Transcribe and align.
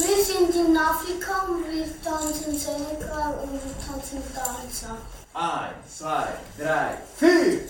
Wir 0.00 0.24
sind 0.24 0.54
in 0.54 0.74
Afrika 0.74 1.46
und 1.46 1.70
wir 1.70 1.84
tanzen 2.02 2.58
Senegal 2.58 3.34
und 3.42 3.52
wir 3.52 3.74
tanzen 3.86 4.22
Danza. 4.34 4.96
Eins, 5.34 5.98
zwei, 5.98 6.28
drei, 6.58 6.96
vier! 7.18 7.60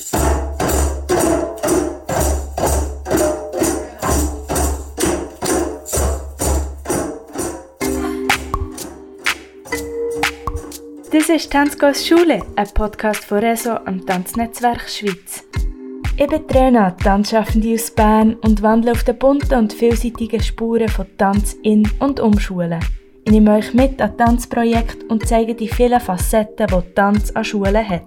Das 11.10 11.28
ist 11.28 11.50
Tanzgos 11.50 12.06
Schule, 12.06 12.42
ein 12.54 12.68
Podcast 12.74 13.24
von 13.24 13.38
Reso 13.38 13.72
am 13.72 14.06
Tanznetzwerk 14.06 14.88
Schweiz. 14.88 15.49
Ich 16.22 16.26
bin 16.26 16.46
Trena, 16.46 16.90
Tanzschaffende 16.90 17.72
aus 17.72 17.90
Bern 17.92 18.34
und 18.42 18.60
wandle 18.60 18.92
auf 18.92 19.04
den 19.04 19.16
bunten 19.16 19.54
und 19.54 19.72
vielseitigen 19.72 20.42
Spuren 20.42 20.90
von 20.90 21.06
Tanz 21.16 21.56
in 21.62 21.90
und 21.98 22.20
um 22.20 22.38
Schulen. 22.38 22.78
Ich 23.24 23.32
nehme 23.32 23.54
euch 23.54 23.72
mit 23.72 24.02
an 24.02 24.18
Tanzprojekte 24.18 25.06
und 25.06 25.26
zeige 25.26 25.54
die 25.54 25.68
vielen 25.68 25.98
Facetten, 25.98 26.66
die 26.66 26.94
Tanz 26.94 27.30
an 27.30 27.42
Schulen 27.42 27.88
hat. 27.88 28.04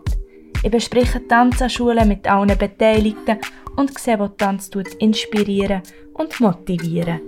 Ich 0.62 0.70
bespreche 0.70 1.28
Tanz 1.28 1.60
an 1.64 1.72
Schulen 1.72 2.08
mit 2.08 2.28
allen 2.28 2.56
Beteiligten 2.56 3.40
und 3.78 3.98
sehe, 3.98 4.20
wo 4.20 4.28
Tanz 4.28 4.70
inspirieren 5.00 5.82
und 6.14 6.40
motivieren. 6.40 7.22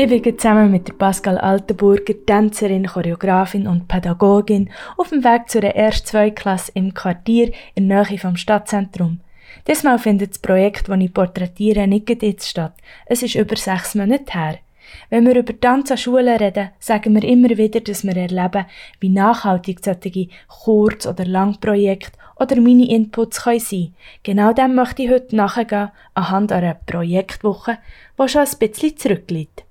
Ich 0.00 0.22
bin 0.22 0.38
zusammen 0.38 0.70
mit 0.70 0.86
der 0.86 0.92
Pascal 0.92 1.38
Altenburger, 1.38 2.14
Tänzerin, 2.24 2.86
Choreografin 2.86 3.66
und 3.66 3.88
Pädagogin, 3.88 4.70
auf 4.96 5.08
dem 5.08 5.24
Weg 5.24 5.48
zu 5.50 5.58
der 5.58 5.74
ersten 5.74 6.06
zwei 6.06 6.30
Klasse 6.30 6.70
im 6.76 6.94
Quartier 6.94 7.50
in 7.74 7.88
der 7.88 8.04
Nähe 8.04 8.16
vom 8.16 8.36
Stadtzentrum. 8.36 9.18
Diesmal 9.66 9.98
findet 9.98 10.30
das 10.30 10.38
Projekt, 10.38 10.88
das 10.88 11.00
ich 11.00 11.12
porträtiere, 11.12 11.88
nicht 11.88 12.22
jetzt 12.22 12.48
statt. 12.48 12.74
Es 13.06 13.24
ist 13.24 13.34
über 13.34 13.56
sechs 13.56 13.96
Monate 13.96 14.32
her. 14.38 14.58
Wenn 15.10 15.26
wir 15.26 15.34
über 15.34 15.58
Tanz 15.58 15.90
an 15.90 15.98
Schulen 15.98 16.36
reden, 16.36 16.70
sagen 16.78 17.16
wir 17.16 17.24
immer 17.24 17.50
wieder, 17.58 17.80
dass 17.80 18.04
wir 18.04 18.16
erleben, 18.16 18.66
wie 19.00 19.08
nachhaltig 19.08 19.80
solche 19.84 20.28
Kurz- 20.46 21.08
oder 21.08 21.24
Langprojekte 21.24 22.16
oder 22.36 22.60
Mini-Inputs 22.60 23.42
sein 23.42 23.58
können. 23.58 23.94
Genau 24.22 24.52
dem 24.52 24.76
möchte 24.76 25.02
ich 25.02 25.10
heute 25.10 25.34
nachgehen, 25.34 25.90
anhand 26.14 26.52
einer 26.52 26.74
Projektwoche, 26.74 27.78
die 28.16 28.28
schon 28.28 28.42
ein 28.42 28.58
bisschen 28.60 28.96
zurückliegt. 28.96 29.64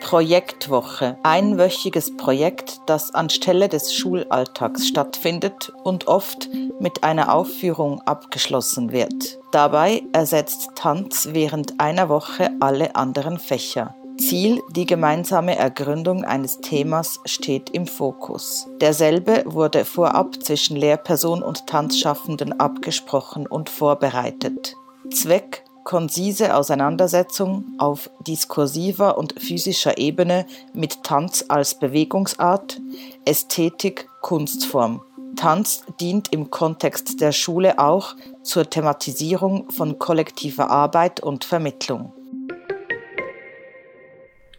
Projektwoche, 0.00 1.18
einwöchiges 1.22 2.16
Projekt, 2.16 2.80
das 2.86 3.14
anstelle 3.14 3.68
des 3.68 3.94
Schulalltags 3.94 4.86
stattfindet 4.86 5.72
und 5.82 6.06
oft 6.06 6.48
mit 6.80 7.04
einer 7.04 7.34
Aufführung 7.34 8.00
abgeschlossen 8.02 8.92
wird. 8.92 9.38
Dabei 9.52 10.02
ersetzt 10.12 10.70
Tanz 10.74 11.28
während 11.32 11.80
einer 11.80 12.08
Woche 12.08 12.50
alle 12.60 12.94
anderen 12.96 13.38
Fächer. 13.38 13.94
Ziel, 14.18 14.62
die 14.70 14.86
gemeinsame 14.86 15.56
Ergründung 15.56 16.24
eines 16.24 16.58
Themas 16.60 17.20
steht 17.26 17.70
im 17.70 17.86
Fokus. 17.86 18.66
Derselbe 18.80 19.42
wurde 19.46 19.84
vorab 19.84 20.42
zwischen 20.42 20.76
Lehrperson 20.76 21.42
und 21.42 21.66
Tanzschaffenden 21.66 22.58
abgesprochen 22.58 23.46
und 23.46 23.68
vorbereitet. 23.68 24.74
Zweck 25.12 25.65
konzise 25.86 26.56
Auseinandersetzung 26.56 27.64
auf 27.78 28.10
diskursiver 28.26 29.16
und 29.16 29.40
physischer 29.40 29.96
Ebene 29.98 30.44
mit 30.74 31.04
Tanz 31.04 31.44
als 31.48 31.78
Bewegungsart, 31.78 32.80
Ästhetik, 33.24 34.08
Kunstform. 34.20 35.00
Tanz 35.36 35.84
dient 36.00 36.32
im 36.32 36.50
Kontext 36.50 37.20
der 37.20 37.30
Schule 37.30 37.78
auch 37.78 38.16
zur 38.42 38.68
Thematisierung 38.68 39.70
von 39.70 39.96
kollektiver 39.98 40.70
Arbeit 40.70 41.20
und 41.20 41.44
Vermittlung. 41.44 42.12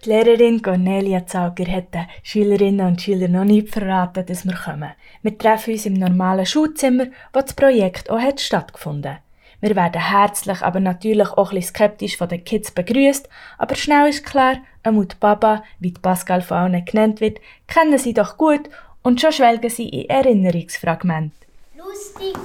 Die 0.06 0.09
Lehrerin 0.09 0.62
Cornelia 0.62 1.25
Zauger 1.25 1.69
hat 1.69 1.94
den 1.94 2.08
Schülerinnen 2.23 2.88
und 2.88 3.02
Schülern 3.02 3.34
noch 3.34 3.44
nicht 3.44 3.69
verraten, 3.69 4.25
dass 4.25 4.45
wir 4.45 4.56
kommen. 4.56 4.91
Wir 5.24 5.38
treffen 5.38 5.74
uns 5.74 5.85
im 5.85 5.96
normalen 5.96 6.46
Schulzimmer, 6.46 7.07
wo 7.34 7.41
das 7.41 7.53
Projekt 7.53 8.09
auch 8.09 8.19
hat 8.19 8.40
stattgefunden 8.40 9.16
hat. 9.16 9.26
Wir 9.59 9.75
werden 9.75 10.00
herzlich, 10.00 10.62
aber 10.62 10.79
natürlich 10.79 11.29
auch 11.29 11.51
ein 11.51 11.56
bisschen 11.56 11.75
skeptisch 11.75 12.18
von 12.18 12.29
den 12.29 12.44
Kids 12.44 12.69
begrüßt, 12.69 13.28
aber 13.57 13.75
schnell 13.75 14.09
ist 14.09 14.25
klar, 14.25 14.57
Amut 14.84 15.19
Baba, 15.19 15.63
wie 15.79 15.91
die 15.91 16.00
Pascal 16.00 16.41
von 16.41 16.57
allen 16.57 16.85
genannt 16.85 17.22
wird, 17.22 17.40
kennen 17.66 17.97
sie 17.97 18.13
doch 18.13 18.38
gut 18.38 18.69
und 19.01 19.19
schon 19.19 19.31
schwelgen 19.31 19.69
sie 19.69 19.90
in 19.90 20.09
Erinnerungsfragmente. 20.09 21.35
Lustig 21.75 22.35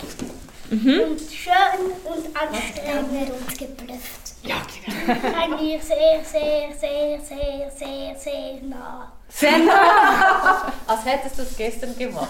mhm. 0.70 1.00
und 1.00 1.20
schön 1.20 1.92
und 2.04 2.36
anstrengend 2.36 3.30
und 3.30 3.58
geblüfft. 3.58 4.21
Ja, 4.42 4.56
genau. 4.84 5.60
Wir 5.60 5.80
sehr, 5.80 6.24
sehr, 6.24 6.72
sehr, 6.72 7.20
sehr, 7.20 7.70
sehr, 7.70 8.16
sehr 8.16 8.62
nah. 8.62 9.12
Sehr 9.28 9.58
nah? 9.58 10.72
Als 10.86 11.04
hättest 11.04 11.38
du 11.38 11.42
es 11.42 11.56
gestern 11.56 11.96
gemacht. 11.96 12.28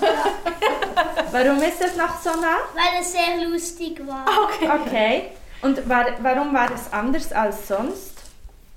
Warum 1.31 1.61
ist 1.63 1.81
es 1.81 1.97
noch 1.97 2.21
so 2.21 2.31
nah? 2.31 2.59
Weil 2.75 3.01
es 3.01 3.13
sehr 3.13 3.49
lustig 3.49 4.01
war. 4.07 4.27
Okay. 4.45 4.69
okay. 4.69 5.23
Und 5.63 5.89
war, 5.89 6.07
warum 6.21 6.53
war 6.53 6.71
es 6.73 6.93
anders 6.93 7.33
als 7.33 7.69
sonst? 7.69 8.13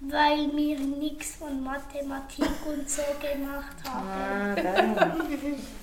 Weil 0.02 0.52
wir 0.56 0.78
nichts 0.78 1.36
von 1.36 1.64
Mathematik 1.64 2.46
und 2.68 2.88
so 2.88 3.02
gemacht 3.20 3.76
haben. 3.90 4.08
Ah, 4.08 5.16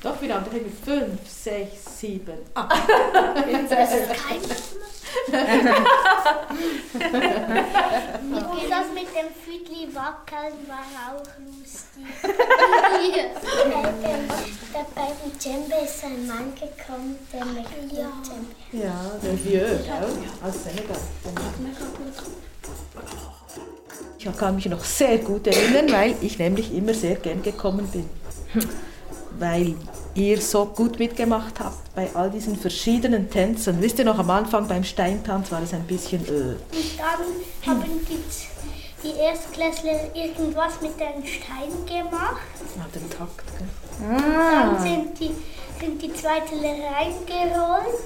Doch, 0.01 0.21
wir 0.21 0.35
haben 0.35 0.47
5, 0.85 1.29
6, 1.29 1.99
7, 1.99 2.33
8. 2.55 2.89
Das 3.69 3.95
ist 3.95 4.09
kein 4.15 4.41
Und 8.23 8.71
das 8.71 8.87
mit 8.95 9.09
dem 9.15 9.31
Füdli 9.45 9.89
wackeln 9.95 10.55
war 10.69 10.87
auch 11.09 11.27
lustig. 11.39 12.07
der 14.73 14.87
bei 14.95 15.09
dem 15.25 15.33
Djembe 15.39 15.75
ist 15.85 16.05
ein 16.05 16.27
Mann 16.27 16.55
gekommen, 16.55 17.19
der 17.33 17.45
mit 17.45 17.67
dem 17.67 17.89
Djembe. 17.89 18.47
Ja, 18.73 19.13
der 19.23 19.35
Vieux, 19.45 19.87
ja. 19.87 20.01
aus 20.47 20.65
Senegal. 20.65 20.97
Ich 24.19 24.37
kann 24.39 24.55
mich 24.55 24.67
noch 24.67 24.85
sehr 24.85 25.19
gut 25.19 25.47
erinnern, 25.47 25.91
weil 25.91 26.15
ich 26.21 26.39
nämlich 26.39 26.73
immer 26.75 26.95
sehr 26.95 27.17
gern 27.17 27.43
gekommen 27.43 27.89
bin. 27.89 28.09
Weil 29.39 29.75
ihr 30.15 30.41
so 30.41 30.67
gut 30.67 30.99
mitgemacht 30.99 31.59
habt 31.61 31.95
bei 31.95 32.09
all 32.15 32.31
diesen 32.31 32.57
verschiedenen 32.57 33.31
Tänzen. 33.31 33.81
Wisst 33.81 33.99
ihr 33.99 34.05
noch, 34.05 34.19
am 34.19 34.31
Anfang 34.31 34.69
beim 34.69 34.85
Steintanz 34.85 35.51
war 35.51 35.63
es 35.63 35.73
ein 35.73 35.85
bisschen 35.85 36.25
öh. 36.29 36.55
Und 36.55 36.99
dann 36.99 37.75
haben 37.75 38.07
die, 38.09 38.19
die 39.03 39.19
Erstklässler 39.19 40.15
irgendwas 40.15 40.81
mit 40.81 40.99
den 40.99 41.27
Steinen 41.27 41.87
gemacht. 41.87 42.43
Ja, 42.77 42.87
den 42.95 43.11
Takt, 43.11 43.45
gell? 43.59 43.69
Ah. 44.09 44.75
Dann 44.75 44.83
sind 44.83 45.19
die, 45.19 45.31
sind 45.81 46.03
die 46.03 46.13
zweite 46.13 46.55
reingeholt 46.55 47.99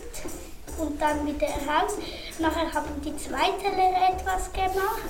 und 0.79 1.01
dann 1.01 1.27
wieder 1.27 1.47
raus. 1.47 1.95
Nachher 2.39 2.73
haben 2.73 3.01
die 3.05 3.17
zweite 3.17 3.67
etwas 3.67 4.53
gemacht 4.53 5.03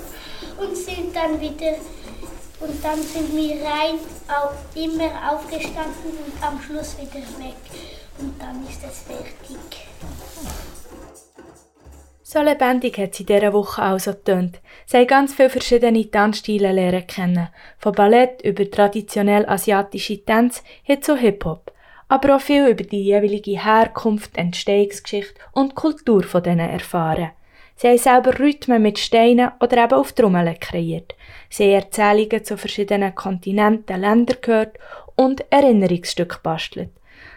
und 0.57 0.75
sind 0.75 1.15
dann 1.15 1.39
wieder 1.39 1.75
und 2.59 2.83
dann 2.83 3.01
sind 3.01 3.35
wir 3.35 3.55
rein, 3.63 3.99
auch 4.27 4.53
immer 4.75 5.31
aufgestanden 5.31 6.11
und 6.25 6.43
am 6.43 6.59
Schluss 6.61 6.97
wieder 6.97 7.25
weg. 7.39 7.55
Und 8.19 8.41
dann 8.41 8.65
ist 8.67 8.83
es 8.83 8.99
fertig. 9.01 9.87
So 12.23 12.41
lebendig 12.41 12.97
hat 12.97 13.15
sie 13.15 13.25
dieser 13.25 13.53
Woche 13.53 13.83
auch 13.83 13.99
so 13.99 14.11
getönt. 14.11 14.59
Sie 14.85 14.97
haben 14.97 15.07
ganz 15.07 15.33
viele 15.33 15.49
verschiedene 15.49 16.11
Tanzstile 16.11 16.71
lernen 16.73 17.07
kennen. 17.07 17.47
Von 17.77 17.93
Ballett 17.93 18.41
über 18.41 18.69
traditionell 18.69 19.47
asiatische 19.47 20.25
Tänze 20.25 20.61
hin 20.83 21.01
zu 21.01 21.15
Hip-Hop. 21.15 21.71
Aber 22.09 22.35
auch 22.35 22.41
viel 22.41 22.67
über 22.67 22.83
die 22.83 23.03
jeweilige 23.03 23.63
Herkunft, 23.63 24.35
Entstehungsgeschichte 24.35 25.39
und 25.53 25.75
Kultur 25.75 26.23
von 26.23 26.43
denen 26.43 26.69
erfahren. 26.69 27.31
Sie 27.79 27.87
haben 27.87 27.97
selber 27.99 28.39
Rhythmen 28.39 28.81
mit 28.81 28.97
Steinen 28.97 29.51
oder 29.59 29.83
eben 29.83 29.93
auf 29.93 30.11
Trommeln 30.11 30.59
kreiert. 30.59 31.13
Sie 31.47 31.65
haben 31.65 31.83
Erzählungen 31.83 32.43
zu 32.43 32.57
verschiedenen 32.57 33.13
Kontinenten, 33.13 34.01
Ländern 34.01 34.37
gehört 34.41 34.77
und 35.15 35.45
Erinnerungsstücke 35.51 36.39
bastelt. 36.41 36.89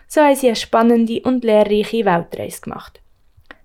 So 0.08 0.22
haben 0.22 0.34
sie 0.34 0.46
eine 0.46 0.56
spannende 0.56 1.20
und 1.20 1.44
lehrreiche 1.44 2.06
Weltreise 2.06 2.62
gemacht. 2.62 3.00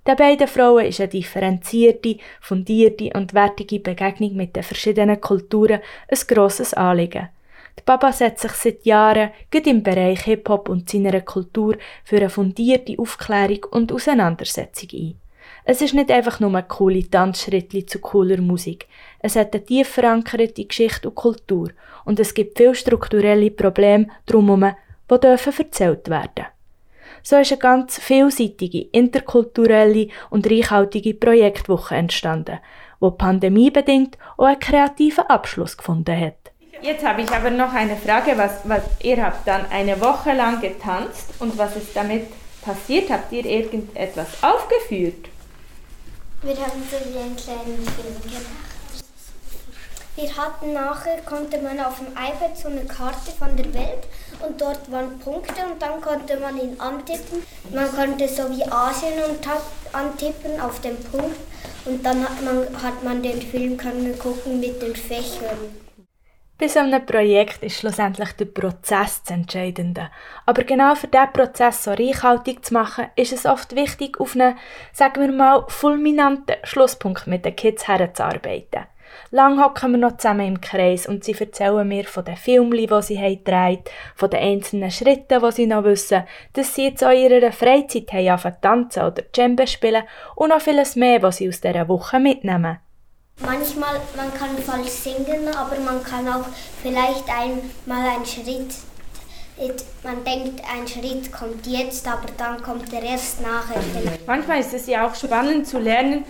Den 0.05 0.17
beiden 0.17 0.47
Frauen 0.47 0.85
ist 0.85 0.99
eine 0.99 1.07
differenzierte, 1.07 2.17
fundierte 2.41 3.09
und 3.15 3.33
wertige 3.33 3.79
Begegnung 3.79 4.35
mit 4.35 4.55
den 4.55 4.63
verschiedenen 4.63 5.21
Kulturen 5.21 5.79
ein 6.09 6.19
grosses 6.27 6.73
Anliegen. 6.73 7.29
Die 7.79 7.83
Baba 7.83 8.11
setzt 8.11 8.41
sich 8.41 8.51
seit 8.51 8.85
Jahren, 8.85 9.31
gerade 9.49 9.69
im 9.69 9.81
Bereich 9.81 10.23
Hip-Hop 10.23 10.69
und 10.69 10.89
seiner 10.89 11.21
Kultur, 11.21 11.77
für 12.03 12.17
eine 12.17 12.29
fundierte 12.29 12.99
Aufklärung 12.99 13.65
und 13.71 13.91
Auseinandersetzung 13.91 14.89
ein. 14.93 15.24
Es 15.67 15.81
ist 15.81 15.95
nicht 15.95 16.11
einfach 16.11 16.39
nur 16.39 16.53
ein 16.53 16.67
coole 16.67 17.09
Tanzschritte 17.09 17.87
zu 17.87 17.97
cooler 17.97 18.39
Musik. 18.39 18.87
Es 19.19 19.35
hat 19.35 19.55
eine 19.55 19.65
tief 19.65 19.89
verankerte 19.89 20.63
Geschichte 20.63 21.09
und 21.09 21.15
Kultur 21.15 21.69
und 22.05 22.19
es 22.19 22.35
gibt 22.35 22.59
viele 22.59 22.75
strukturelle 22.75 23.49
Probleme 23.49 24.07
drumherum, 24.27 24.75
die 25.09 25.19
dürfen 25.19 25.53
erzählt 25.57 26.07
werden. 26.07 26.45
So 27.23 27.37
ist 27.37 27.51
eine 27.51 27.59
ganz 27.59 27.97
vielseitige, 27.97 28.81
interkulturelle 28.91 30.09
und 30.29 30.47
reichhaltige 30.47 31.15
Projektwoche 31.15 31.95
entstanden, 31.95 32.59
wo 32.99 33.09
pandemiebedingt 33.09 34.19
auch 34.37 34.45
einen 34.45 34.59
kreativen 34.59 35.25
Abschluss 35.25 35.75
gefunden 35.75 36.15
hat. 36.15 36.51
Jetzt 36.83 37.03
habe 37.03 37.23
ich 37.23 37.31
aber 37.31 37.49
noch 37.49 37.73
eine 37.73 37.95
Frage, 37.95 38.37
was, 38.37 38.59
was 38.65 38.83
ihr 39.01 39.25
habt 39.25 39.47
dann 39.47 39.65
eine 39.71 39.99
Woche 39.99 40.33
lang 40.33 40.61
getanzt 40.61 41.33
und 41.39 41.57
was 41.57 41.75
ist 41.75 41.95
damit 41.95 42.27
passiert? 42.61 43.09
Habt 43.09 43.31
ihr 43.31 43.45
irgendetwas 43.45 44.43
aufgeführt? 44.43 45.29
Wir 46.45 46.57
haben 46.57 46.83
so 46.91 46.97
wie 47.11 47.17
einen 47.17 47.35
kleinen 47.35 47.83
Film 47.83 48.21
gemacht. 48.21 48.45
Wir 50.15 50.37
hatten 50.37 50.73
nachher, 50.73 51.17
konnte 51.25 51.59
man 51.59 51.79
auf 51.79 51.97
dem 51.97 52.09
iPad 52.09 52.55
so 52.55 52.67
eine 52.67 52.85
Karte 52.85 53.31
von 53.31 53.57
der 53.57 53.73
Welt 53.73 54.03
und 54.47 54.61
dort 54.61 54.91
waren 54.91 55.17
Punkte 55.17 55.65
und 55.65 55.81
dann 55.81 55.99
konnte 56.01 56.39
man 56.39 56.55
ihn 56.61 56.79
antippen. 56.79 57.41
Man 57.73 57.91
konnte 57.91 58.27
so 58.27 58.43
wie 58.51 58.63
Asien 58.63 59.13
antippen 59.91 60.61
auf 60.61 60.79
den 60.81 60.97
Punkt 61.05 61.39
und 61.85 62.05
dann 62.05 62.23
hat 62.23 62.39
man, 62.43 62.83
hat 62.83 63.03
man 63.03 63.23
den 63.23 63.41
Film 63.41 63.75
können 63.75 64.17
gucken 64.19 64.59
mit 64.59 64.79
den 64.79 64.95
Fächern. 64.95 65.84
Bei 66.57 66.69
so 66.69 66.79
einem 66.79 67.05
Projekt 67.05 67.63
ist 67.63 67.79
schlussendlich 67.79 68.31
der 68.31 68.45
Prozess 68.45 69.21
das 69.23 69.31
Entscheidende. 69.31 70.09
Aber 70.45 70.63
genau 70.63 70.95
für 70.95 71.07
diesen 71.07 71.33
Prozess 71.33 71.83
so 71.83 71.91
reichhaltig 71.91 72.63
zu 72.63 72.73
machen, 72.73 73.07
ist 73.17 73.33
es 73.33 73.45
oft 73.45 73.75
wichtig, 73.75 74.21
auf 74.21 74.35
einen, 74.35 74.57
sagen 74.93 75.21
wir 75.21 75.33
mal, 75.33 75.65
fulminanten 75.67 76.55
Schlusspunkt 76.63 77.27
mit 77.27 77.43
den 77.43 77.57
Kids 77.57 77.89
herzuarbeiten. 77.89 78.85
Lang 79.31 79.61
hocken 79.61 79.91
wir 79.91 79.97
noch 79.97 80.15
zusammen 80.15 80.47
im 80.47 80.61
Kreis 80.61 81.07
und 81.07 81.25
sie 81.25 81.35
erzählen 81.37 81.85
mir 81.85 82.05
von 82.05 82.23
den 82.23 82.37
Filmen, 82.37 82.71
die 82.71 83.01
sie 83.01 83.19
haben 83.19 83.83
von 84.15 84.29
den 84.29 84.39
einzelnen 84.39 84.91
Schritten, 84.91 85.41
die 85.41 85.51
sie 85.51 85.67
noch 85.67 85.83
wissen, 85.83 86.23
dass 86.53 86.73
sie 86.73 86.85
jetzt 86.85 87.03
auch 87.03 87.11
in 87.11 87.31
ihrer 87.31 87.51
Freizeit 87.51 88.13
haben 88.13 88.55
tanzen 88.61 89.03
oder 89.03 89.23
Djembe 89.23 89.67
spielen 89.67 90.03
und 90.35 90.49
noch 90.49 90.61
vieles 90.61 90.95
mehr, 90.95 91.21
was 91.21 91.37
sie 91.37 91.49
aus 91.49 91.59
dieser 91.59 91.89
Woche 91.89 92.19
mitnehmen. 92.19 92.79
Manchmal, 93.39 94.01
man 94.15 94.33
kann 94.33 94.57
falsch 94.57 94.89
singen, 94.89 95.47
aber 95.55 95.79
man 95.79 96.03
kann 96.03 96.27
auch 96.27 96.45
vielleicht 96.81 97.25
einmal 97.29 98.09
einen 98.09 98.25
Schritt 98.25 98.73
man 100.03 100.23
denkt, 100.23 100.61
ein 100.69 100.87
Schritt 100.87 101.31
kommt 101.31 101.65
jetzt, 101.65 102.07
aber 102.07 102.27
dann 102.37 102.61
kommt 102.61 102.91
er 102.93 103.01
erst 103.01 103.41
nachher. 103.41 103.81
Manchmal 104.27 104.59
ist 104.59 104.73
es 104.73 104.87
ja 104.87 105.07
auch 105.07 105.15
spannend 105.15 105.67
zu 105.67 105.79
lernen, 105.79 106.25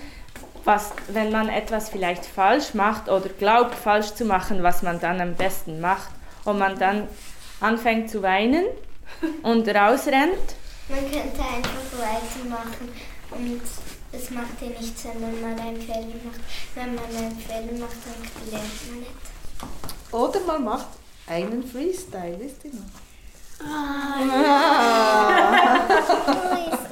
was, 0.63 0.92
wenn 1.07 1.31
man 1.31 1.50
etwas 1.50 1.90
vielleicht 1.90 2.25
falsch 2.25 2.74
macht 2.74 3.10
oder 3.10 3.30
glaubt 3.30 3.75
falsch 3.75 4.13
zu 4.13 4.25
machen, 4.25 4.63
was 4.63 4.81
man 4.81 5.00
dann 5.00 5.22
am 5.22 5.36
besten 5.36 5.80
macht 5.81 6.10
und 6.44 6.60
man 6.60 6.78
dann 6.78 7.08
anfängt 7.60 8.10
zu 8.10 8.22
weinen 8.22 8.66
und 9.44 9.68
rausrennt. 9.68 10.56
Man 10.88 11.00
könnte 11.00 11.42
einfach 11.42 11.81
weitermachen 11.98 12.90
und 13.31 13.62
es 14.15 14.29
macht 14.31 14.62
ja 14.62 14.67
nichts, 14.67 15.03
wenn 15.06 15.41
man 15.41 15.59
einen 15.59 15.81
Fehler 15.81 16.15
macht. 16.23 16.39
Wenn 16.73 16.95
man 16.95 17.06
einen 17.06 17.39
Fehler 17.39 17.79
macht, 17.79 17.97
dann 18.06 18.51
lernt 18.51 18.89
man 18.89 19.00
nicht. 19.00 19.12
Oder 20.12 20.39
man 20.41 20.63
macht 20.63 20.88
einen 21.27 21.67
Freestyle, 21.67 22.39
wisst 22.39 22.63
ihr 22.65 22.71
noch? 22.73 23.65
Ah. 23.65 24.19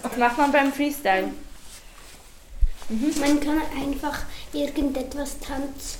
Was 0.03 0.17
macht 0.17 0.37
man 0.37 0.51
beim 0.51 0.73
Freestyle? 0.73 1.31
Mhm. 2.89 3.13
Man 3.19 3.39
kann 3.39 3.61
einfach 3.79 4.19
irgendetwas 4.51 5.39
tanzen, 5.39 5.99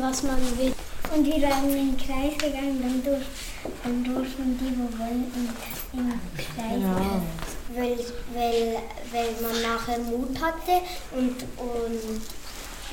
was 0.00 0.22
man 0.22 0.38
will. 0.58 0.72
Und 1.14 1.26
waren 1.42 1.70
in 1.70 1.96
den 1.96 1.96
Kreis 1.96 2.36
gegangen, 2.38 2.82
dann, 2.82 3.02
durch, 3.04 3.26
dann 3.84 4.02
durften 4.02 4.58
die, 4.58 4.76
wo 4.76 4.98
wollen, 4.98 5.32
in, 5.34 6.00
in 6.00 6.08
den 6.08 6.26
Kreis 6.34 6.80
ja 6.82 7.22
weil, 7.74 7.98
weil, 8.34 8.78
weil 9.12 9.34
man 9.42 9.62
nachher 9.62 9.98
Mut 9.98 10.40
hatte 10.40 10.82
und, 11.12 11.42
und 11.56 12.22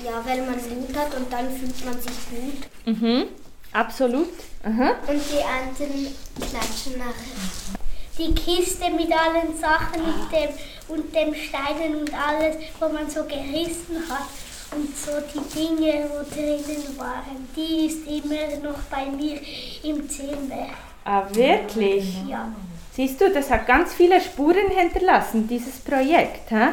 ja, 0.03 0.24
weil 0.25 0.41
man 0.41 0.56
Mut 0.56 0.95
hat 0.95 1.15
und 1.15 1.31
dann 1.31 1.50
fühlt 1.51 1.85
man 1.85 2.01
sich 2.01 2.12
gut. 2.30 2.97
Mhm, 3.01 3.25
absolut. 3.71 4.33
Aha. 4.63 4.95
Und 5.07 5.21
die 5.31 5.44
anderen 5.44 6.07
klatschen 6.35 6.97
nachher. 6.97 7.83
Die 8.18 8.33
Kiste 8.35 8.89
mit 8.91 9.12
allen 9.12 9.57
Sachen 9.59 10.01
und 10.01 10.31
dem, 10.31 10.50
und 10.88 11.15
dem 11.15 11.33
Steinen 11.33 11.95
und 11.95 12.13
alles, 12.13 12.57
wo 12.80 12.89
man 12.89 13.09
so 13.09 13.24
gerissen 13.24 13.97
hat 14.07 14.27
und 14.75 14.97
so 14.97 15.11
die 15.33 15.59
Dinge, 15.59 16.09
wo 16.09 16.23
drinnen 16.33 16.97
waren, 16.97 17.47
die 17.55 17.85
ist 17.87 18.07
immer 18.07 18.69
noch 18.69 18.79
bei 18.89 19.05
mir 19.05 19.39
im 19.83 20.09
Zimmer. 20.09 20.69
Ah, 21.05 21.23
wirklich? 21.31 22.05
Ja. 22.27 22.51
Siehst 22.95 23.19
du, 23.19 23.31
das 23.31 23.49
hat 23.49 23.67
ganz 23.67 23.93
viele 23.93 24.21
Spuren 24.21 24.69
hinterlassen, 24.69 25.47
dieses 25.47 25.79
Projekt. 25.79 26.51
Hä? 26.51 26.69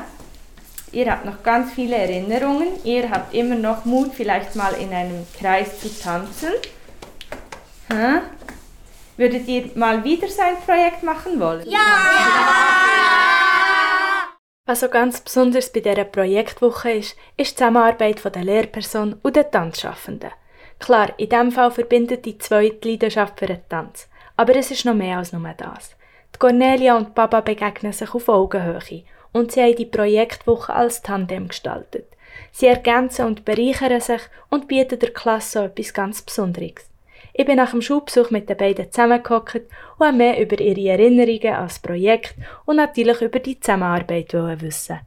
Ihr 0.93 1.11
habt 1.11 1.25
noch 1.25 1.43
ganz 1.43 1.73
viele 1.73 1.97
Erinnerungen, 1.97 2.69
ihr 2.85 3.11
habt 3.11 3.33
immer 3.33 3.55
noch 3.55 3.85
Mut, 3.85 4.13
vielleicht 4.15 4.57
mal 4.57 4.75
in 4.75 4.93
einem 4.93 5.27
Kreis 5.39 5.81
zu 5.81 5.89
tanzen. 5.89 6.51
Hä? 7.89 8.21
Würdet 9.17 9.47
ihr 9.49 9.71
mal 9.75 10.03
wieder 10.03 10.29
so 10.29 10.43
ein 10.43 10.57
Projekt 10.65 11.03
machen 11.03 11.39
wollen? 11.39 11.69
Ja! 11.69 11.79
Was 11.79 12.90
so 14.77 14.89
ganz 14.89 15.21
besonders 15.21 15.73
bei 15.73 15.81
dieser 15.81 16.05
Projektwoche 16.05 16.93
ist, 16.93 17.17
ist 17.37 17.53
die 17.53 17.57
Zusammenarbeit 17.57 18.23
der 18.35 18.45
Lehrperson 18.45 19.17
und 19.23 19.37
der 19.37 19.51
Tanzschaffenden. 19.51 20.31
Klar, 20.79 21.13
in 21.19 21.29
diesem 21.29 21.53
Fall 21.53 21.71
verbindet 21.71 22.25
die 22.25 22.39
zweite 22.39 22.89
Leidenschaft 22.89 23.39
für 23.39 23.47
den 23.47 23.61
Tanz. 23.69 24.09
Aber 24.37 24.57
es 24.57 24.71
ist 24.71 24.85
noch 24.85 24.95
mehr 24.95 25.19
als 25.19 25.33
nur 25.33 25.55
das. 25.57 25.95
Die 26.35 26.39
Cornelia 26.39 26.97
und 26.97 27.15
Papa 27.15 27.41
begegnen 27.41 27.93
sich 27.93 28.15
auf 28.15 28.29
Augenhöhe 28.29 29.05
und 29.33 29.53
sie 29.53 29.63
haben 29.63 29.77
die 29.77 29.87
Projektwoche 29.87 30.73
als 30.75 31.03
Tandem 31.03 31.49
gestaltet. 31.49 32.07
Sie 32.53 32.67
ergänzen 32.67 33.27
und 33.27 33.45
bereichern 33.45 34.01
sich 34.01 34.23
und 34.49 34.69
bieten 34.69 34.99
der 34.99 35.13
Klasse 35.13 35.65
etwas 35.65 35.93
ganz 35.93 36.23
Besonderes. 36.23 36.90
Ich 37.33 37.47
bin 37.47 37.57
nach 37.57 37.71
dem 37.71 37.83
Schulbesuch 37.83 38.31
mit 38.31 38.49
den 38.49 38.57
beiden 38.57 38.91
zusammengehockt 38.91 39.63
und 39.99 40.07
habe 40.07 40.17
mehr 40.17 40.41
über 40.41 40.59
ihre 40.61 40.91
Erinnerungen 40.91 41.55
als 41.55 41.79
Projekt 41.79 42.35
und 42.67 42.77
natürlich 42.77 43.21
über 43.21 43.39
die 43.39 43.59
Zusammenarbeit 43.59 44.33
wissen. 44.33 45.01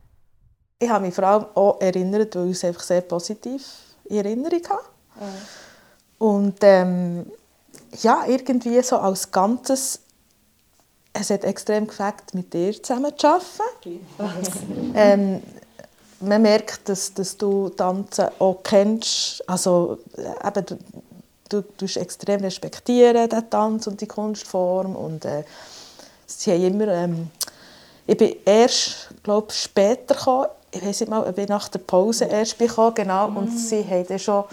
Ich 0.79 0.89
habe 0.89 1.05
mich 1.05 1.15
vor 1.15 1.23
allem 1.23 1.45
auch 1.55 1.79
erinnert, 1.81 2.35
weil 2.35 2.47
ich 2.47 2.57
es 2.57 2.65
einfach 2.65 2.83
sehr 2.83 3.01
positiv 3.01 3.63
in 4.05 4.17
Erinnerung 4.17 4.61
habe. 4.69 4.83
Mhm. 5.19 6.25
Und 6.25 6.57
ähm, 6.61 7.25
ja, 8.01 8.23
irgendwie 8.27 8.81
so 8.81 8.97
als 8.97 9.31
Ganzes 9.31 10.03
es 11.13 11.29
hat 11.29 11.43
extrem 11.43 11.87
gefällt, 11.87 12.33
mit 12.33 12.53
dir 12.53 12.73
zusammen 12.81 13.17
zu 13.17 13.27
arbeiten. 13.27 14.07
ähm, 14.95 15.43
man 16.19 16.41
merkt, 16.41 16.89
dass, 16.89 17.13
dass 17.13 17.37
du 17.37 17.69
Tanzen 17.69 18.29
auch 18.39 18.61
kennst. 18.63 19.47
Also, 19.47 19.99
äh, 20.17 20.47
eben, 20.47 20.79
du, 21.53 21.63
du, 21.77 21.86
extrem 22.00 22.41
respektieren 22.41 23.29
den 23.29 23.50
Tanz 23.50 23.88
und 23.88 24.01
die 24.01 24.07
Kunstform. 24.07 24.95
Und, 24.95 25.25
äh, 25.25 25.43
sie 26.25 26.51
haben 26.51 26.63
immer, 26.63 26.88
ähm, 26.88 27.29
ich 28.05 28.17
bin 28.17 28.36
erst, 28.45 29.10
glaube 29.24 29.51
später 29.51 30.15
gekommen. 30.15 30.48
Ich 30.72 30.83
weiß 30.83 31.01
nicht 31.01 31.10
mal, 31.10 31.27
ich 31.29 31.36
bin 31.36 31.45
nach 31.48 31.69
der 31.69 31.79
Pause 31.79 32.25
erst 32.25 32.57
gekommen, 32.57 32.95
genau. 32.95 33.27
Und 33.27 33.53
mm. 33.53 33.57
sie 33.57 33.86
haben 33.86 34.07
dann 34.07 34.19
schon 34.19 34.43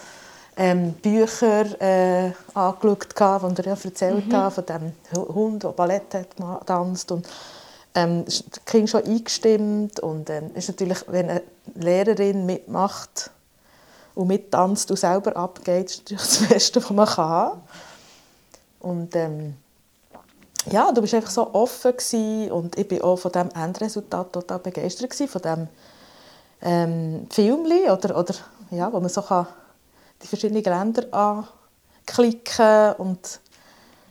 ähm, 0.56 0.92
Bücher 0.94 1.80
äh, 1.80 2.32
angeschaut, 2.54 3.08
die 3.18 3.22
er 3.22 3.66
ja 3.66 3.76
erzählt 3.82 4.28
mhm. 4.28 4.36
hat, 4.36 4.52
von 4.52 4.66
dem 4.66 4.92
Hund, 5.34 5.62
der 5.62 5.68
Ballett 5.70 6.12
hat 6.12 6.36
getanzt 6.36 7.10
und 7.12 7.26
ähm, 7.94 8.24
das 8.26 8.44
Kind 8.66 8.90
schon 8.90 9.04
eingestimmt 9.04 10.00
und 10.00 10.28
ähm, 10.28 10.50
ist 10.54 10.68
natürlich, 10.68 10.98
wenn 11.08 11.30
eine 11.30 11.42
Lehrerin 11.74 12.44
mitmacht 12.44 13.30
und 14.20 14.26
mittanzt 14.26 14.90
und 14.90 14.98
selber 14.98 15.34
abgeht, 15.34 15.90
ist 15.90 15.98
natürlich 16.00 16.22
das 16.22 16.48
Beste, 16.48 16.82
was 16.82 16.90
man 16.90 17.06
kann. 17.06 17.52
Und 18.80 19.16
ähm, 19.16 19.54
ja, 20.70 20.92
du 20.92 21.00
bist 21.00 21.14
einfach 21.14 21.30
so 21.30 21.54
offen 21.54 21.92
gewesen 21.92 22.52
und 22.52 22.78
ich 22.78 22.86
bin 22.86 23.00
auch 23.00 23.16
von 23.16 23.32
dem 23.32 23.48
Endresultat 23.50 24.30
total 24.30 24.58
begeistert 24.58 25.08
gewesen, 25.08 25.28
von 25.28 25.40
dem 25.40 25.68
ähm, 26.60 27.26
Filmli 27.30 27.90
oder, 27.90 28.18
oder 28.18 28.34
ja, 28.70 28.92
wo 28.92 29.00
man 29.00 29.08
so 29.08 29.22
kann 29.22 29.46
die 30.22 30.26
verschiedenen 30.26 30.62
Länder 30.62 31.04
anklicken 32.06 32.92
und 32.98 33.40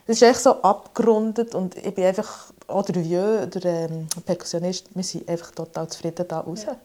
es 0.08 0.16
ist 0.16 0.24
echt 0.24 0.40
so 0.40 0.60
abgerundet 0.64 1.54
und 1.54 1.76
ich 1.76 1.94
bin 1.94 2.06
einfach, 2.06 2.52
oder 2.68 2.96
Vieux, 2.96 3.48
der 3.48 3.66
ähm, 3.66 4.08
Perkussionist, 4.26 4.88
wir 4.96 5.04
sind 5.04 5.30
einfach 5.30 5.52
total 5.52 5.88
zufrieden 5.88 6.28
da 6.28 6.40
raus. 6.40 6.64
Ja. 6.66 6.76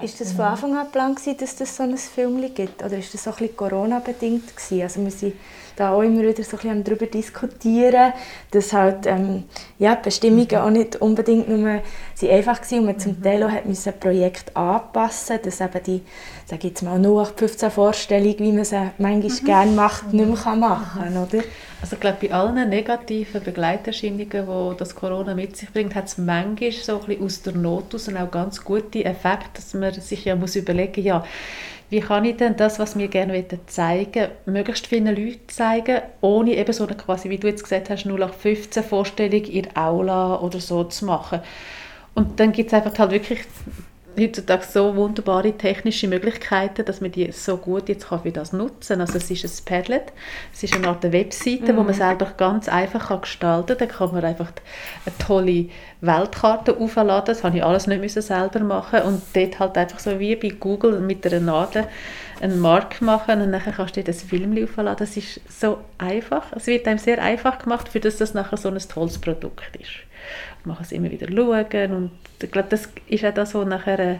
Ist 0.00 0.20
das 0.20 0.32
von 0.32 0.46
Anfang 0.46 0.76
an 0.76 0.90
Plan 0.90 1.14
dass 1.38 1.56
das 1.56 1.76
so 1.76 1.82
ein 1.82 1.96
Film 1.96 2.40
gibt? 2.54 2.82
Oder 2.82 2.98
ist 2.98 3.12
das 3.12 3.24
so 3.24 3.30
ein 3.30 3.36
bisschen 3.36 3.56
Corona-bedingt 3.56 4.44
Also 4.82 5.02
wir 5.02 5.10
sind 5.10 5.34
da 5.76 5.92
auch 5.92 6.02
immer 6.02 6.22
wieder 6.22 6.42
so 6.42 6.56
ein 6.56 6.62
bisschen 6.62 6.84
darüber 6.84 7.06
diskutieren, 7.06 8.12
dass 8.50 8.72
halt 8.72 9.06
ähm, 9.06 9.44
ja, 9.78 9.94
die 9.94 10.02
Bestimmungen 10.04 10.48
mhm. 10.50 10.56
auch 10.56 10.70
nicht 10.70 10.96
unbedingt 10.96 11.48
nur 11.48 11.80
sind 12.14 12.30
einfach 12.30 12.60
waren 12.60 12.78
und 12.80 12.86
man 12.86 12.98
zum 12.98 13.12
mhm. 13.12 13.22
Teil 13.22 13.42
auch 13.42 13.50
hat 13.50 13.64
ein 13.64 14.00
Projekt 14.00 14.56
anpassen 14.56 15.38
dass 15.42 15.60
eben 15.60 15.82
die, 15.84 16.02
sage 16.46 16.68
jetzt 16.68 16.82
mal, 16.82 16.98
0815 16.98 17.70
Vorstellung, 17.70 18.38
wie 18.38 18.52
man 18.52 18.64
sie 18.64 18.90
manchmal 18.98 19.20
mhm. 19.22 19.44
gerne 19.44 19.72
macht, 19.72 20.12
nicht 20.12 20.44
mehr 20.44 20.56
machen 20.56 21.02
kann, 21.02 21.16
oder? 21.16 21.44
Also 21.82 21.96
ich 21.96 22.00
glaube, 22.00 22.28
bei 22.28 22.32
allen 22.32 22.68
negativen 22.68 23.42
Begleiterscheinungen, 23.42 24.30
die 24.30 24.76
das 24.78 24.94
Corona 24.94 25.34
mit 25.34 25.56
sich 25.56 25.72
bringt, 25.72 25.96
hat 25.96 26.06
es 26.06 26.16
manchmal 26.16 26.70
so 26.70 27.00
ein 27.00 27.06
bisschen 27.06 27.24
aus 27.24 27.42
der 27.42 27.54
Not 27.54 27.92
aus 27.92 28.06
und 28.06 28.16
auch 28.16 28.30
ganz 28.30 28.62
gute 28.62 29.04
Effekte, 29.04 29.50
dass 29.56 29.74
man 29.74 29.92
sich 29.92 30.24
ja 30.24 30.36
muss 30.36 30.54
überlegen 30.54 31.02
ja, 31.02 31.24
wie 31.90 31.98
kann 31.98 32.24
ich 32.24 32.36
denn 32.36 32.56
das, 32.56 32.78
was 32.78 32.94
mir 32.94 33.08
gerne 33.08 33.44
zeigen 33.66 34.28
möglichst 34.46 34.86
vielen 34.86 35.08
Leuten 35.08 35.48
zeigen, 35.48 36.02
ohne 36.20 36.54
eben 36.54 36.72
so 36.72 36.86
eine 36.86 36.96
quasi, 36.96 37.28
wie 37.30 37.38
du 37.38 37.48
jetzt 37.48 37.64
gesagt 37.64 37.90
hast, 37.90 38.06
0815 38.06 38.84
Vorstellung 38.84 39.44
in 39.44 39.64
der 39.64 39.76
Aula 39.76 40.40
oder 40.40 40.60
so 40.60 40.84
zu 40.84 41.04
machen. 41.04 41.40
Und 42.14 42.38
dann 42.38 42.52
gibt 42.52 42.68
es 42.68 42.74
einfach 42.74 42.96
halt 42.96 43.10
wirklich 43.10 43.40
heutzutage 44.18 44.64
so 44.64 44.96
wunderbare 44.96 45.52
technische 45.52 46.08
Möglichkeiten, 46.08 46.84
dass 46.84 47.00
man 47.00 47.12
die 47.12 47.30
so 47.32 47.56
gut 47.56 47.88
jetzt 47.88 48.08
kann 48.08 48.22
für 48.22 48.32
das 48.32 48.52
nutzen 48.52 49.00
Also 49.00 49.18
es 49.18 49.30
ist 49.30 49.44
ein 49.44 49.64
Padlet, 49.64 50.12
es 50.52 50.62
ist 50.62 50.74
eine 50.74 50.88
Art 50.88 51.10
Webseite, 51.12 51.72
mhm. 51.72 51.76
wo 51.76 51.82
man 51.82 51.94
mhm. 51.94 51.98
selber 51.98 52.32
ganz 52.36 52.68
einfach 52.68 53.08
kann 53.08 53.20
gestalten 53.22 53.78
kann. 53.78 53.88
Da 53.88 53.94
kann 53.94 54.12
man 54.12 54.24
einfach 54.24 54.52
eine 55.06 55.18
tolle 55.18 55.66
Weltkarte 56.00 56.76
aufladen, 56.76 57.26
das 57.26 57.44
habe 57.44 57.56
ich 57.56 57.64
alles 57.64 57.86
nicht 57.86 58.00
müssen 58.00 58.22
selber 58.22 58.60
machen 58.60 59.02
und 59.02 59.22
dort 59.34 59.58
halt 59.58 59.76
einfach 59.78 59.98
so 59.98 60.18
wie 60.18 60.36
bei 60.36 60.48
Google 60.48 61.00
mit 61.00 61.26
einer 61.26 61.40
Nadel 61.40 61.86
einen 62.40 62.60
Mark 62.60 63.00
machen 63.00 63.40
und 63.40 63.52
dann 63.52 63.62
kannst 63.62 63.96
du 63.96 64.02
dort 64.02 64.08
ein 64.16 64.28
Film 64.28 64.64
aufladen. 64.64 64.96
Das 64.98 65.16
ist 65.16 65.40
so 65.48 65.78
einfach, 65.98 66.52
es 66.56 66.66
wird 66.66 66.86
einem 66.88 66.98
sehr 66.98 67.22
einfach 67.22 67.58
gemacht, 67.58 67.88
für 67.88 68.00
das 68.00 68.16
das 68.16 68.34
nachher 68.34 68.56
so 68.56 68.68
ein 68.68 68.78
tolles 68.78 69.18
Produkt 69.18 69.76
ist 69.76 70.11
man 70.64 70.76
kann 70.76 70.84
es 70.84 70.92
immer 70.92 71.10
wieder 71.10 71.28
schauen 71.28 71.92
und 71.92 72.10
ich 72.42 72.50
glaube, 72.50 72.68
das 72.68 72.88
ist 73.08 73.24
auch 73.24 73.34
das, 73.34 73.54
was 73.54 73.66
nachher 73.66 73.98
äh, 73.98 74.16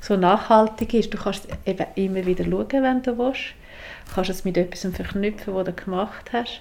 so 0.00 0.16
nachhaltig 0.16 0.94
ist. 0.94 1.14
Du 1.14 1.18
kannst 1.18 1.48
eben 1.64 1.86
immer 1.94 2.26
wieder 2.26 2.44
schauen, 2.44 2.82
wenn 2.82 3.02
du 3.02 3.16
willst. 3.18 3.54
Du 4.08 4.14
kannst 4.14 4.30
es 4.30 4.44
mit 4.44 4.56
etwas 4.56 4.86
verknüpfen, 4.94 5.54
was 5.54 5.64
du 5.64 5.72
gemacht 5.72 6.30
hast. 6.32 6.60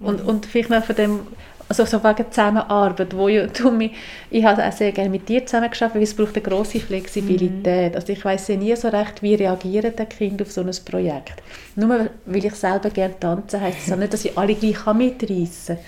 Und, 0.00 0.22
mhm. 0.22 0.28
und 0.28 0.46
vielleicht 0.46 0.70
noch 0.70 0.84
von 0.84 0.96
dem, 0.96 1.20
also 1.68 1.84
so 1.84 2.02
wegen 2.04 2.30
Zusammenarbeit, 2.30 3.16
wo 3.16 3.28
ja, 3.28 3.46
du 3.46 3.70
mich, 3.70 3.92
ich 4.30 4.44
habe 4.44 4.64
auch 4.64 4.72
sehr 4.72 4.92
gerne 4.92 5.08
mit 5.08 5.28
dir 5.28 5.46
zusammengearbeitet, 5.46 5.94
weil 5.94 6.02
es 6.02 6.14
braucht 6.14 6.36
eine 6.36 6.42
grosse 6.42 6.80
Flexibilität. 6.80 7.92
Mhm. 7.92 7.96
Also 7.96 8.12
ich 8.12 8.24
weiß 8.24 8.48
ja 8.48 8.56
nie 8.56 8.76
so 8.76 8.88
recht, 8.88 9.22
wie 9.22 9.34
reagieren 9.34 9.94
die 9.96 10.04
Kinder 10.04 10.44
auf 10.44 10.52
so 10.52 10.60
ein 10.60 10.70
Projekt. 10.84 11.42
Nur 11.76 12.10
weil 12.26 12.44
ich 12.44 12.54
selber 12.54 12.90
gerne 12.90 13.18
tanze, 13.18 13.60
heisst 13.60 13.90
das 13.90 13.98
nicht, 13.98 14.12
dass 14.12 14.24
ich 14.24 14.36
alle 14.36 14.54
gleich 14.54 14.84
mitreißen 14.84 15.76
kann. 15.76 15.84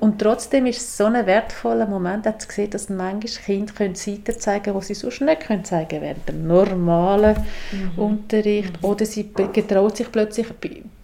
Und 0.00 0.20
trotzdem 0.20 0.66
ist 0.66 0.78
es 0.78 0.96
so 0.96 1.04
ein 1.04 1.26
wertvoller 1.26 1.86
Moment, 1.86 2.24
zu 2.24 2.50
sehen, 2.50 2.70
dass 2.70 2.88
manchmal 2.88 3.44
Kinder 3.44 3.72
Seiten 3.94 4.38
zeigen 4.38 4.64
können, 4.64 4.80
die 4.80 4.86
sie 4.86 4.94
sonst 4.94 5.20
nicht 5.20 5.40
können 5.40 5.64
zeigen 5.64 6.00
während 6.02 6.28
dem 6.28 6.46
normalen 6.46 7.36
mhm. 7.72 7.98
Unterricht. 7.98 8.72
Oder 8.82 9.06
sie 9.06 9.30
getraut 9.32 9.96
sich 9.96 10.10
plötzlich 10.10 10.46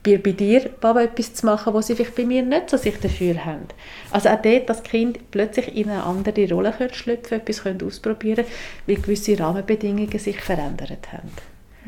bei, 0.02 0.16
bei, 0.16 0.32
dir, 0.32 0.68
Papa, 0.68 1.02
etwas 1.02 1.34
zu 1.34 1.46
machen, 1.46 1.72
was 1.72 1.86
sie 1.86 1.94
vielleicht 1.94 2.16
bei 2.16 2.24
mir 2.24 2.42
nicht 2.42 2.70
so 2.70 2.76
sich 2.76 2.98
dafür 2.98 3.44
haben. 3.44 3.66
Also 4.10 4.28
auch 4.28 4.42
dort, 4.42 4.68
dass 4.68 4.82
Kind 4.82 5.30
plötzlich 5.30 5.76
in 5.76 5.90
eine 5.90 6.04
andere 6.04 6.48
Rolle 6.48 6.74
schlüpfen 6.92 7.38
etwas 7.38 7.62
können 7.62 7.82
ausprobieren 7.82 8.44
weil 8.86 8.96
gewisse 8.96 9.38
Rahmenbedingungen 9.38 10.18
sich 10.18 10.40
verändert 10.40 11.12
haben. 11.12 11.30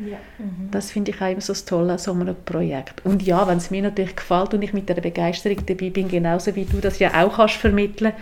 Ja. 0.09 0.17
Mhm. 0.39 0.69
Das 0.71 0.91
finde 0.91 1.11
ich 1.11 1.21
auch 1.21 1.31
immer 1.31 1.41
so 1.41 1.53
toll 1.53 1.89
an 1.89 1.97
so 1.97 2.11
einem 2.11 2.35
Projekt. 2.45 3.05
Und 3.05 3.23
ja, 3.23 3.47
wenn 3.47 3.57
es 3.57 3.71
mir 3.71 3.81
natürlich 3.81 4.15
gefällt 4.15 4.53
und 4.53 4.61
ich 4.61 4.73
mit 4.73 4.89
der 4.89 4.95
Begeisterung 4.95 5.65
dabei 5.65 5.89
bin, 5.89 6.07
genauso 6.07 6.55
wie 6.55 6.65
du 6.65 6.79
das 6.79 6.99
ja 6.99 7.23
auch 7.23 7.35
kannst 7.35 7.55
vermitteln, 7.55 8.13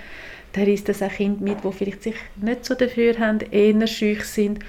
dann 0.54 0.68
ist 0.68 0.90
das 0.90 1.02
auch 1.02 1.12
Kinder 1.12 1.44
mit, 1.44 1.64
die 1.64 1.72
vielleicht 1.72 2.04
sich 2.04 2.16
nicht 2.36 2.66
so 2.66 2.76
dafür 2.76 3.18
haben, 3.20 3.40
eher 3.52 3.88
schüch 3.88 4.26
sind 4.26 4.60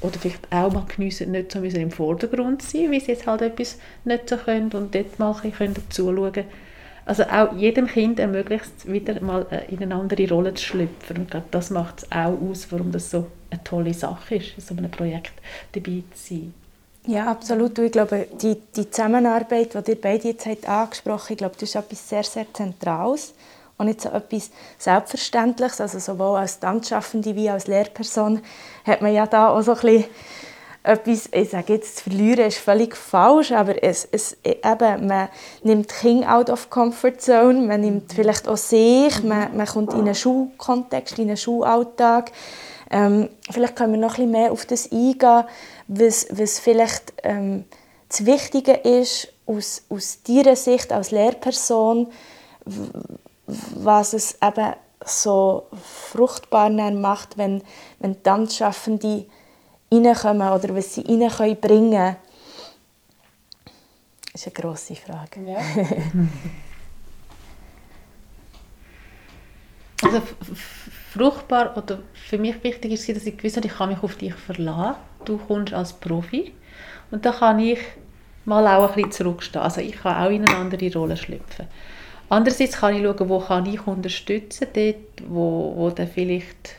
oder 0.00 0.18
vielleicht 0.18 0.52
auch 0.52 0.72
mal 0.72 0.84
geniessen, 0.94 1.30
nicht 1.30 1.50
so 1.50 1.60
müssen 1.60 1.80
im 1.80 1.90
Vordergrund 1.90 2.62
sein, 2.62 2.90
wie 2.90 3.00
sie 3.00 3.12
jetzt 3.12 3.26
halt 3.26 3.40
etwas 3.40 3.78
nicht 4.04 4.28
so 4.28 4.36
können 4.36 4.70
und 4.72 4.94
dort 4.94 5.18
mal 5.18 5.34
ein 5.42 5.50
bisschen 5.50 5.76
zuschauen 5.88 6.32
können. 6.32 6.48
Also 7.06 7.24
auch 7.24 7.54
jedem 7.56 7.86
Kind 7.86 8.18
ermöglicht 8.18 8.70
es 8.78 8.90
wieder 8.90 9.20
mal 9.20 9.46
äh, 9.50 9.70
in 9.72 9.82
eine 9.82 9.94
andere 9.94 10.28
Rolle 10.28 10.54
zu 10.54 10.64
schlüpfen. 10.64 11.18
Und 11.18 11.30
glaube, 11.30 11.46
das 11.50 11.70
macht 11.70 11.98
es 11.98 12.12
auch 12.12 12.38
aus, 12.40 12.68
warum 12.70 12.92
das 12.92 13.10
so 13.10 13.26
eine 13.54 13.64
tolle 13.64 13.94
Sache 13.94 14.36
ist, 14.36 14.56
in 14.56 14.64
so 14.64 14.74
einem 14.74 14.90
Projekt 14.90 15.32
dabei 15.72 16.02
zu 16.12 16.34
sein. 16.34 16.54
Ja, 17.06 17.30
absolut. 17.30 17.78
Ich 17.78 17.92
glaube, 17.92 18.28
die, 18.40 18.56
die 18.74 18.90
Zusammenarbeit, 18.90 19.74
die 19.74 19.90
ihr 19.90 20.00
beide 20.00 20.28
jetzt 20.28 20.46
habt 20.46 20.68
angesprochen 20.68 21.32
ich 21.32 21.38
glaube, 21.38 21.54
das 21.54 21.68
ist 21.68 21.74
etwas 21.74 22.08
sehr, 22.08 22.24
sehr 22.24 22.46
Zentrales 22.52 23.34
und 23.76 23.86
nicht 23.86 24.00
so 24.00 24.08
etwas 24.08 24.50
Selbstverständliches. 24.78 25.80
Also 25.80 25.98
sowohl 25.98 26.38
als 26.38 26.60
Tanzschaffende 26.60 27.34
wie 27.36 27.50
als 27.50 27.66
Lehrperson 27.66 28.40
hat 28.84 29.02
man 29.02 29.12
ja 29.12 29.26
da 29.26 29.48
auch 29.48 29.60
so 29.60 29.74
ein 29.74 30.04
etwas, 30.84 31.30
ich 31.32 31.48
sage 31.48 31.72
jetzt, 31.74 31.96
zu 31.96 32.02
verlieren 32.04 32.46
ist 32.46 32.58
völlig 32.58 32.94
falsch, 32.94 33.52
aber 33.52 33.82
es, 33.82 34.06
es, 34.12 34.36
eben, 34.44 35.06
man 35.06 35.28
nimmt 35.62 35.88
Kinder 35.88 36.36
out 36.36 36.50
of 36.50 36.68
comfort 36.68 37.18
zone, 37.18 37.66
man 37.66 37.80
nimmt 37.80 38.12
vielleicht 38.12 38.46
auch 38.46 38.58
sich, 38.58 39.22
man, 39.22 39.56
man 39.56 39.66
kommt 39.66 39.94
in 39.94 40.00
einen 40.00 40.14
Schulkontext, 40.14 41.18
in 41.18 41.28
einen 41.28 41.36
Schulalltag. 41.38 42.32
Ähm, 42.90 43.28
vielleicht 43.50 43.76
können 43.76 43.92
wir 43.92 44.00
noch 44.00 44.18
ein 44.18 44.26
bisschen 44.26 44.30
mehr 44.32 44.52
auf 44.52 44.66
das 44.66 44.90
eingehen, 44.92 45.44
was, 45.88 46.26
was 46.30 46.58
vielleicht 46.58 47.12
ähm, 47.22 47.64
das 48.08 48.26
Wichtige 48.26 48.72
ist 48.72 49.28
aus, 49.46 49.82
aus 49.88 50.22
deiner 50.22 50.56
Sicht 50.56 50.92
als 50.92 51.10
Lehrperson, 51.10 52.08
was 53.46 54.12
es 54.12 54.38
eben 54.42 54.74
so 55.04 55.66
fruchtbar 56.12 56.70
macht, 56.70 57.36
wenn, 57.36 57.62
wenn 57.98 58.22
Tanzschaffende 58.22 59.26
reinkommen 59.92 60.48
oder 60.48 60.74
was 60.74 60.94
sie 60.94 61.02
rein 61.02 61.28
können 61.28 61.60
bringen 61.60 62.16
Das 64.32 64.46
ist 64.46 64.46
eine 64.46 64.54
grosse 64.54 64.94
Frage. 64.96 65.40
Ja. 65.46 65.58
also 70.08 70.22
fruchtbar 71.14 71.76
oder 71.76 72.00
für 72.12 72.38
mich 72.38 72.62
wichtig 72.64 72.92
ist, 72.92 73.08
dass 73.08 73.26
ich 73.26 73.36
gewusst 73.36 73.56
habe, 73.56 73.66
ich 73.66 73.74
kann 73.74 73.88
mich 73.88 74.02
auf 74.02 74.16
dich 74.16 74.34
verlassen. 74.34 74.96
Du 75.24 75.38
kommst 75.38 75.72
als 75.72 75.92
Profi 75.92 76.52
und 77.10 77.24
da 77.24 77.32
kann 77.32 77.60
ich 77.60 77.78
mal 78.44 78.66
auch 78.66 78.88
ein 78.88 78.94
bisschen 78.94 79.12
zurückstehen. 79.12 79.62
Also 79.62 79.80
ich 79.80 79.96
kann 79.96 80.16
auch 80.16 80.30
in 80.30 80.46
eine 80.46 80.56
andere 80.56 80.92
Rolle 80.92 81.16
schlüpfen. 81.16 81.66
Andererseits 82.28 82.78
kann 82.78 82.96
ich 82.96 83.02
schauen, 83.02 83.28
wo 83.28 83.38
kann 83.38 83.66
ich 83.66 83.86
unterstützen, 83.86 84.66
dort, 84.74 85.28
wo, 85.28 85.74
wo 85.76 85.90
dann 85.90 86.08
vielleicht 86.08 86.76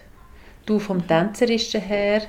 du 0.65 0.79
vom 0.79 1.07
Tänzerischen 1.07 1.81
her 1.81 2.23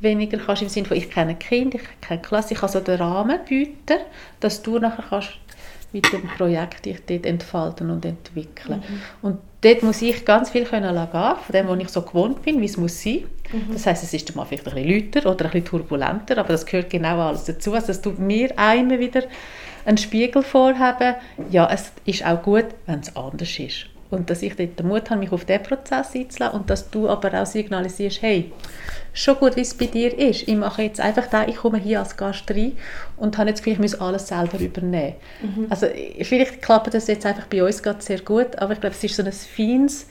weniger 0.00 0.38
kannst 0.38 0.62
im 0.62 0.68
Sinne 0.68 0.86
von, 0.86 0.96
ich 0.96 1.10
kenne 1.10 1.34
Kind, 1.34 1.74
ich 1.74 1.82
kenne 2.00 2.20
Klasse, 2.20 2.54
ich 2.54 2.60
kann 2.60 2.68
so 2.68 2.80
den 2.80 3.00
Rahmen 3.00 3.40
bieten, 3.48 3.98
dass 4.40 4.62
du 4.62 4.78
nachher 4.78 5.04
kannst 5.08 5.30
mit 5.92 6.12
dem 6.12 6.22
Projekt 6.36 6.84
dich 6.84 6.98
dort 7.06 7.24
entfalten 7.26 7.90
und 7.90 8.04
entwickeln. 8.04 8.82
Mhm. 8.86 9.00
Und 9.22 9.38
dort 9.62 9.82
muss 9.82 10.02
ich 10.02 10.24
ganz 10.24 10.50
viel 10.50 10.64
können 10.64 10.94
von 10.94 11.36
dem, 11.52 11.68
was 11.68 11.78
ich 11.78 11.88
so 11.88 12.02
gewohnt 12.02 12.42
bin, 12.42 12.60
wie 12.60 12.66
es 12.66 12.76
muss 12.76 13.02
sein. 13.02 13.24
Mhm. 13.52 13.72
Das 13.72 13.86
heißt, 13.86 14.02
es 14.02 14.12
ist 14.12 14.34
mal 14.36 14.44
vielleicht 14.44 14.66
ein 14.68 14.74
bisschen 14.74 15.12
lauter 15.12 15.30
oder 15.30 15.44
ein 15.46 15.50
bisschen 15.50 15.66
turbulenter, 15.66 16.38
aber 16.38 16.48
das 16.48 16.66
gehört 16.66 16.90
genau 16.90 17.18
alles 17.20 17.44
dazu. 17.44 17.72
Also, 17.72 17.88
dass 17.88 18.02
du 18.02 18.10
mir 18.10 18.52
einmal 18.58 18.98
wieder 18.98 19.22
einen 19.84 19.98
Spiegel 19.98 20.42
vorhaben, 20.42 21.14
ja, 21.50 21.68
es 21.72 21.92
ist 22.04 22.24
auch 22.24 22.42
gut, 22.42 22.66
wenn 22.86 23.00
es 23.00 23.16
anders 23.16 23.58
ist. 23.58 23.86
Und 24.10 24.30
dass 24.30 24.42
ich 24.42 24.56
dort 24.56 24.78
den 24.78 24.88
Mut 24.88 25.10
habe, 25.10 25.20
mich 25.20 25.32
auf 25.32 25.44
diesen 25.44 25.62
Prozess 25.62 26.14
einzulassen 26.14 26.60
und 26.60 26.70
dass 26.70 26.90
du 26.90 27.08
aber 27.08 27.42
auch 27.42 27.46
signalisierst, 27.46 28.22
hey, 28.22 28.52
schon 29.12 29.36
gut, 29.36 29.56
wie 29.56 29.60
es 29.60 29.74
bei 29.74 29.86
dir 29.86 30.16
ist. 30.16 30.48
Ich 30.48 30.56
mache 30.56 30.82
jetzt 30.82 31.00
einfach 31.00 31.26
da, 31.26 31.46
ich 31.46 31.56
komme 31.56 31.78
hier 31.78 32.00
als 32.00 32.16
Gast 32.16 32.50
rein 32.50 32.72
und 33.18 33.36
habe 33.38 33.50
jetzt 33.50 33.66
ich 33.66 33.78
muss 33.78 33.94
alles 33.94 34.28
selber 34.28 34.58
übernehmen. 34.58 35.14
Mhm. 35.42 35.66
Also 35.68 35.86
vielleicht 36.22 36.62
klappt 36.62 36.92
das 36.94 37.06
jetzt 37.06 37.26
einfach 37.26 37.46
bei 37.46 37.62
uns 37.62 37.82
gerade 37.82 38.02
sehr 38.02 38.20
gut, 38.20 38.58
aber 38.58 38.72
ich 38.72 38.80
glaube, 38.80 38.94
es 38.94 39.04
ist 39.04 39.16
so 39.16 39.22
ein 39.22 39.32
feines 39.32 40.06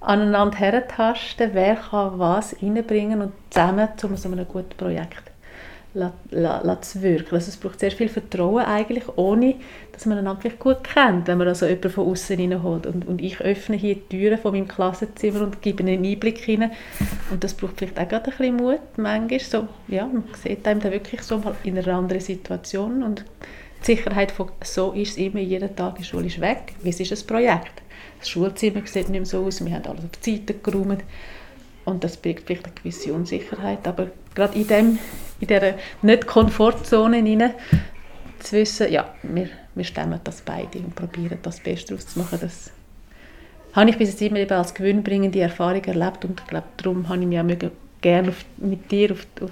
aneinander 0.00 0.56
herentasten, 0.56 1.50
wer 1.52 1.76
kann 1.76 2.18
was 2.18 2.56
reinbringen 2.62 3.20
und 3.20 3.32
zusammen 3.50 3.88
zu 3.96 4.14
so 4.16 4.30
einem 4.30 4.46
guten 4.46 4.76
Projekt 4.76 5.27
zu 5.92 7.02
wirken. 7.02 7.34
Also 7.34 7.48
es 7.48 7.56
braucht 7.56 7.80
sehr 7.80 7.90
viel 7.90 8.08
Vertrauen 8.08 8.64
eigentlich, 8.64 9.04
ohne 9.16 9.56
dass 9.92 10.06
man 10.06 10.18
einander 10.18 10.40
vielleicht 10.40 10.58
gut 10.58 10.84
kennt, 10.84 11.26
wenn 11.26 11.38
man 11.38 11.48
also 11.48 11.66
jemanden 11.66 11.90
von 11.90 12.06
außen 12.06 12.38
reinholt. 12.38 12.86
Und, 12.86 13.06
und 13.06 13.20
ich 13.20 13.40
öffne 13.40 13.76
hier 13.76 13.96
die 13.96 14.18
Türen 14.18 14.38
von 14.38 14.52
meinem 14.52 14.68
Klassenzimmer 14.68 15.42
und 15.42 15.62
gebe 15.62 15.82
einen 15.82 16.04
Einblick 16.04 16.38
hinein. 16.38 16.72
Und 17.30 17.42
das 17.42 17.54
braucht 17.54 17.78
vielleicht 17.78 17.98
auch 17.98 18.08
gerade 18.08 18.30
ein 18.30 18.36
bisschen 18.36 18.56
Mut, 18.56 18.80
manchmal. 18.96 19.40
So, 19.40 19.68
ja, 19.88 20.06
man 20.06 20.24
sieht 20.42 20.66
einem 20.66 20.80
dann 20.80 20.92
wirklich 20.92 21.22
so 21.22 21.38
mal 21.38 21.56
in 21.64 21.78
einer 21.78 21.96
anderen 21.96 22.20
Situation 22.20 23.02
und 23.02 23.24
die 23.80 23.94
Sicherheit 23.94 24.32
von 24.32 24.50
so 24.62 24.92
ist 24.92 25.12
es 25.12 25.16
immer, 25.18 25.40
jeden 25.40 25.74
Tag 25.74 25.96
die 25.96 26.04
Schule 26.04 26.26
ist 26.26 26.40
weg. 26.40 26.74
Wie 26.82 26.90
ist 26.90 27.00
ein 27.00 27.26
Projekt? 27.26 27.82
Das 28.18 28.28
Schulzimmer 28.28 28.82
sieht 28.84 29.08
nicht 29.08 29.20
mehr 29.20 29.24
so 29.24 29.44
aus, 29.44 29.64
wir 29.64 29.72
haben 29.72 29.86
alles 29.86 30.04
auf 30.04 30.10
die 30.24 30.36
Seite 30.36 30.54
geräumt. 30.54 31.02
Und 31.88 32.04
das 32.04 32.16
birgt 32.16 32.46
vielleicht 32.46 32.66
eine 32.66 32.74
gewisse 32.74 33.12
Unsicherheit. 33.12 33.86
Aber 33.86 34.08
gerade 34.34 34.58
in, 34.58 34.66
dem, 34.66 34.98
in 35.40 35.46
dieser 35.46 35.74
Nicht-Komfortzone 36.02 37.18
hinein 37.18 37.54
zu 38.40 38.56
wissen, 38.56 38.90
ja, 38.92 39.12
wir, 39.22 39.48
wir 39.74 39.84
stemmen 39.84 40.20
das 40.24 40.42
beide 40.42 40.78
und 40.78 40.94
probieren 40.94 41.38
das 41.42 41.60
Beste 41.60 41.88
daraus 41.88 42.06
zu 42.06 42.18
machen. 42.18 42.38
Das 42.40 42.70
habe 43.72 43.90
ich 43.90 43.98
bis 43.98 44.10
jetzt 44.10 44.22
immer 44.22 44.38
eben 44.38 44.52
als 44.52 44.74
gewinnbringende 44.74 45.40
Erfahrung 45.40 45.84
erlebt 45.84 46.24
und 46.24 46.40
ich 46.40 46.46
glaube, 46.46 46.66
darum 46.76 47.08
habe 47.08 47.20
ich 47.20 47.26
mich 47.26 47.40
auch 47.40 47.70
gerne 48.00 48.28
auf, 48.28 48.44
mit 48.56 48.90
dir 48.90 49.12
auf, 49.12 49.26
auf, 49.40 49.50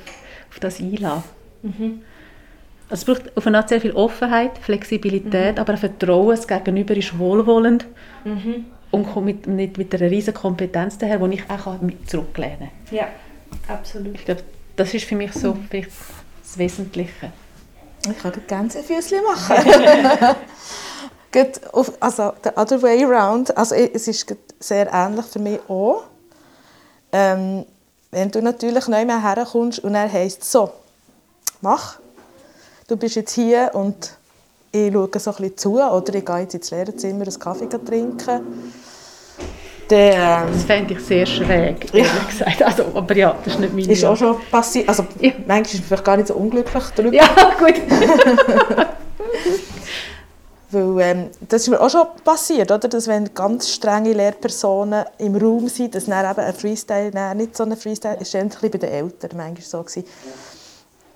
auf 0.50 0.58
das 0.60 0.80
einladen. 0.80 1.24
Mhm. 1.62 2.00
Also 2.88 3.00
es 3.00 3.04
braucht 3.04 3.36
auf 3.36 3.46
eine 3.46 3.58
Art 3.58 3.68
sehr 3.68 3.80
viel 3.80 3.92
Offenheit, 3.92 4.58
Flexibilität, 4.58 5.56
mhm. 5.56 5.60
aber 5.60 5.72
ein 5.72 5.78
Vertrauen, 5.78 6.36
das 6.36 6.46
Gegenüber 6.46 6.96
ist 6.96 7.18
wohlwollend 7.18 7.86
mhm. 8.24 8.66
Und 8.96 9.12
kommt 9.12 9.26
mit, 9.26 9.46
mit, 9.46 9.78
mit 9.78 9.94
einer 9.94 10.10
riesen 10.10 10.34
Kompetenz 10.34 10.98
daher, 10.98 11.18
die 11.18 11.34
ich 11.34 11.50
auch 11.50 11.76
zurücklehnen 12.06 12.70
kann. 12.88 12.96
Ja, 12.96 13.08
absolut. 13.68 14.14
Ich 14.14 14.24
glaube, 14.24 14.42
das 14.76 14.94
ist 14.94 15.04
für 15.04 15.16
mich 15.16 15.32
so 15.32 15.54
mhm. 15.54 15.68
das 15.70 16.58
Wesentliche. 16.58 17.32
Ich 18.08 18.18
kann 18.18 18.32
ganz 18.46 18.76
ein 18.76 18.84
Füßchen 18.84 19.22
machen. 19.22 20.36
also 22.00 22.32
the 22.42 22.50
other 22.56 22.80
way 22.80 23.04
around, 23.04 23.56
also 23.56 23.74
es 23.74 24.08
ist 24.08 24.34
sehr 24.60 24.92
ähnlich 24.92 25.26
für 25.26 25.38
mich 25.38 25.60
auch. 25.68 26.04
Ähm, 27.12 27.66
wenn 28.10 28.30
du 28.30 28.40
natürlich 28.40 28.88
neu 28.88 29.04
mehr 29.04 29.22
herkommst 29.22 29.80
und 29.80 29.94
er 29.94 30.10
heisst 30.10 30.44
so, 30.44 30.70
mach, 31.60 31.98
du 32.88 32.96
bist 32.96 33.16
jetzt 33.16 33.32
hier 33.32 33.70
und 33.74 34.16
ich 34.72 34.92
schaue 34.92 35.08
so 35.18 35.30
ein 35.30 35.36
bisschen 35.36 35.56
zu 35.56 35.74
oder 35.80 36.14
ich 36.14 36.24
gehe 36.24 36.38
jetzt 36.38 36.54
ins 36.54 36.70
Lehrerzimmer 36.70 37.24
einen 37.24 37.38
Kaffee 37.38 37.68
trinken. 37.68 38.72
Der, 39.88 40.46
das 40.46 40.64
fände 40.64 40.94
ich 40.94 41.00
sehr 41.00 41.24
schräg, 41.26 41.94
ehrlich 41.94 42.12
ja. 42.12 42.24
gesagt. 42.28 42.62
Also, 42.62 42.86
aber 42.94 43.16
ja, 43.16 43.36
das 43.44 43.54
ist 43.54 43.60
nicht 43.60 43.72
meine 43.72 43.92
Ist 43.92 44.04
auch 44.04 44.16
schon 44.16 44.36
passiert. 44.50 44.88
Also, 44.88 45.06
ja. 45.20 45.30
manchmal 45.46 45.62
ist 45.62 45.74
man 45.74 45.82
vielleicht 45.84 46.04
gar 46.04 46.16
nicht 46.16 46.28
so 46.28 46.34
unglücklich 46.34 46.84
darüber. 46.96 47.14
Ja, 47.14 47.24
gut. 47.58 47.74
Weil, 50.70 51.00
ähm, 51.00 51.30
das 51.48 51.62
ist 51.62 51.68
mir 51.68 51.80
auch 51.80 51.88
schon 51.88 52.06
passiert, 52.24 52.70
oder? 52.72 52.88
dass 52.88 53.06
wenn 53.06 53.32
ganz 53.32 53.70
strenge 53.70 54.12
Lehrpersonen 54.12 55.04
im 55.18 55.36
Raum 55.36 55.68
sind, 55.68 55.94
dass 55.94 56.06
dann 56.06 56.28
eben 56.28 56.40
ein 56.40 56.54
Freestyle, 56.54 57.10
nein, 57.14 57.36
nicht 57.36 57.56
so 57.56 57.62
ein 57.62 57.76
Freestyle, 57.76 58.18
ist 58.18 58.34
ein 58.34 58.50
bei 58.60 58.68
den 58.68 58.90
Eltern 58.90 59.30
manchmal 59.36 59.62
so 59.62 59.82
gewesen, 59.82 60.04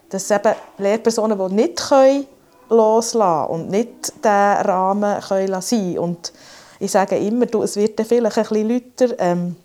dass 0.09 0.31
eben 0.31 0.55
Lehrpersonen, 0.79 1.37
die 1.39 1.55
nicht 1.55 1.89
können 1.89 2.27
loslassen 2.69 3.49
können 3.49 3.63
und 3.63 3.71
nicht 3.71 4.25
den 4.25 4.31
Rahmen 4.31 5.21
können 5.21 5.61
sein 5.61 5.99
und 5.99 6.33
ich 6.81 6.91
sage 6.91 7.17
immer, 7.17 7.47
du, 7.47 7.63
es 7.63 7.77
wird 7.77 7.99
dann 7.99 8.07
vielleicht 8.07 8.39
ein 8.39 8.43
bisschen 8.45 8.69
lauter, 8.69 9.15
ähm, 9.19 9.57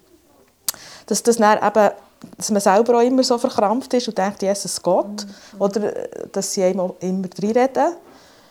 dass, 1.07 1.23
das 1.23 1.37
dann 1.37 1.57
eben, 1.57 1.91
dass 2.37 2.51
man 2.51 2.61
selber 2.61 2.97
auch 2.97 3.01
immer 3.01 3.23
so 3.23 3.37
verkrampft 3.37 3.93
ist 3.93 4.07
und 4.07 4.17
denkt, 4.17 4.41
Jesus 4.41 4.81
Gott, 4.81 5.25
mhm. 5.25 5.61
oder 5.61 5.95
äh, 5.95 6.27
dass 6.31 6.53
sie 6.53 6.63
einem 6.63 6.91
immer 6.99 7.27
reinreden. 7.41 7.93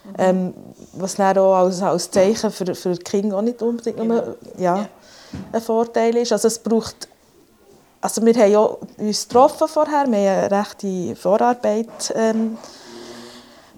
Mhm. 0.05 0.15
Ähm, 0.19 0.55
was 0.95 1.17
dann 1.17 1.39
auch 1.39 1.55
als, 1.55 1.81
als 1.83 2.11
Zeichen 2.11 2.51
für, 2.51 2.75
für 2.75 2.93
die 2.93 3.03
Kinder 3.03 3.39
auch 3.39 3.43
nicht 3.43 3.63
unbedingt 3.63 4.03
nur, 4.05 4.37
ja, 4.59 4.77
ja. 4.77 4.89
ein 5.53 5.61
Vorteil 5.63 6.17
ist. 6.17 6.33
Also 6.33 6.49
es 6.49 6.59
braucht 6.59 7.09
also 8.01 8.21
wir 8.23 8.35
haben 8.35 8.53
ja 8.53 8.61
uns 8.99 9.27
getroffen 9.27 9.67
vorher, 9.67 10.07
wir 10.07 10.19
haben 10.19 10.45
eine 10.45 10.51
rechte 10.51 11.17
Vorarbeit 11.17 12.13
ähm, 12.15 12.59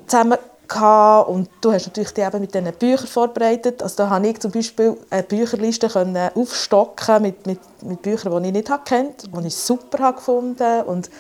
zusammen 0.04 0.36
gehabt. 0.68 1.28
und 1.28 1.48
du 1.60 1.72
hast 1.72 1.86
natürlich 1.86 2.12
die 2.12 2.22
eben 2.22 2.40
mit 2.40 2.54
diesen 2.54 2.72
Büchern 2.72 3.06
vorbereitet. 3.06 3.82
Also 3.82 3.96
da 3.98 4.10
habe 4.10 4.26
ich 4.28 4.40
zum 4.40 4.50
Beispiel 4.50 4.96
eine 5.10 5.22
Bücherliste 5.22 5.88
können 5.88 6.30
aufstocken 6.34 7.22
mit, 7.22 7.46
mit, 7.46 7.60
mit 7.82 8.02
Büchern, 8.02 8.42
die 8.42 8.48
ich 8.48 8.54
nicht 8.54 8.84
kennt, 8.84 9.24
die 9.24 9.46
ich 9.46 9.56
super 9.56 9.98
habe 10.04 10.16
gefunden 10.16 10.82
und 10.82 11.10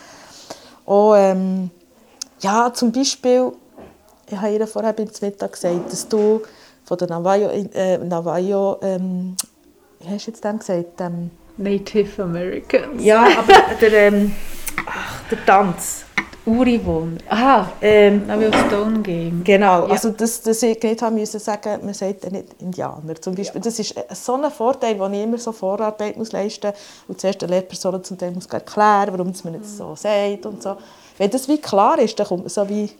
auch, 0.86 1.14
ähm, 1.16 1.70
ja, 2.40 2.72
zum 2.72 2.92
Beispiel, 2.92 3.52
ich 4.28 4.36
habe 4.36 4.52
ihr 4.52 4.66
vorher 4.66 4.92
beim 4.92 5.08
Mittag 5.20 5.52
gesagt, 5.52 5.92
dass 5.92 6.08
du 6.08 6.42
von 6.84 6.98
der 6.98 7.08
Navajo, 7.08 7.48
äh, 7.48 7.98
Navajo 7.98 8.78
ähm, 8.82 9.36
wie 10.00 10.08
hast 10.14 10.26
du 10.26 10.30
jetzt 10.30 10.44
dem 10.44 10.58
gesagt? 10.58 11.00
Ähm, 11.00 11.30
Native 11.56 12.22
Americans. 12.22 13.02
Ja, 13.02 13.26
aber 13.38 13.74
der, 13.80 13.92
ähm, 13.92 14.34
ach, 14.86 15.22
der 15.30 15.44
Tanz. 15.46 16.05
Urivon. 16.46 17.18
Aha, 17.28 17.72
ähm, 17.82 18.22
wie 18.38 18.46
auf 18.46 18.54
Stone 18.68 19.00
Game. 19.00 19.42
Genau, 19.42 19.86
ja. 19.86 19.92
also 19.92 20.10
das, 20.10 20.40
das 20.42 20.62
ich 20.62 20.80
nicht 20.80 21.02
haben 21.02 21.16
müssen 21.16 21.40
sagen, 21.40 21.84
man 21.84 21.92
sagt 21.92 22.24
ja 22.24 22.30
nicht 22.30 22.54
Indianer 22.60 23.20
zum 23.20 23.34
Beispiel. 23.34 23.60
Ja. 23.60 23.64
Das 23.64 23.78
ist 23.80 23.94
so 24.12 24.34
ein 24.34 24.50
Vorteil, 24.52 24.94
den 24.94 25.14
ich 25.14 25.22
immer 25.24 25.38
so 25.38 25.50
Vorarbeit 25.50 26.16
muss 26.16 26.30
leisten 26.30 26.68
muss 26.68 27.08
und 27.08 27.20
zuerst 27.20 27.42
der 27.42 27.48
Lehrperson 27.48 28.02
zum 28.04 28.16
Teil 28.16 28.30
muss 28.30 28.46
erklären, 28.46 29.08
warum 29.10 29.32
man 29.42 29.52
nicht 29.54 29.66
so 29.66 29.88
mhm. 29.88 29.96
sagt 29.96 30.46
und 30.46 30.62
so. 30.62 30.76
Wenn 31.18 31.30
das 31.30 31.48
wie 31.48 31.58
klar 31.58 31.98
ist, 31.98 32.18
dann 32.18 32.26
kommt 32.26 32.42
man 32.42 32.48
so 32.50 32.68
wie 32.68 32.90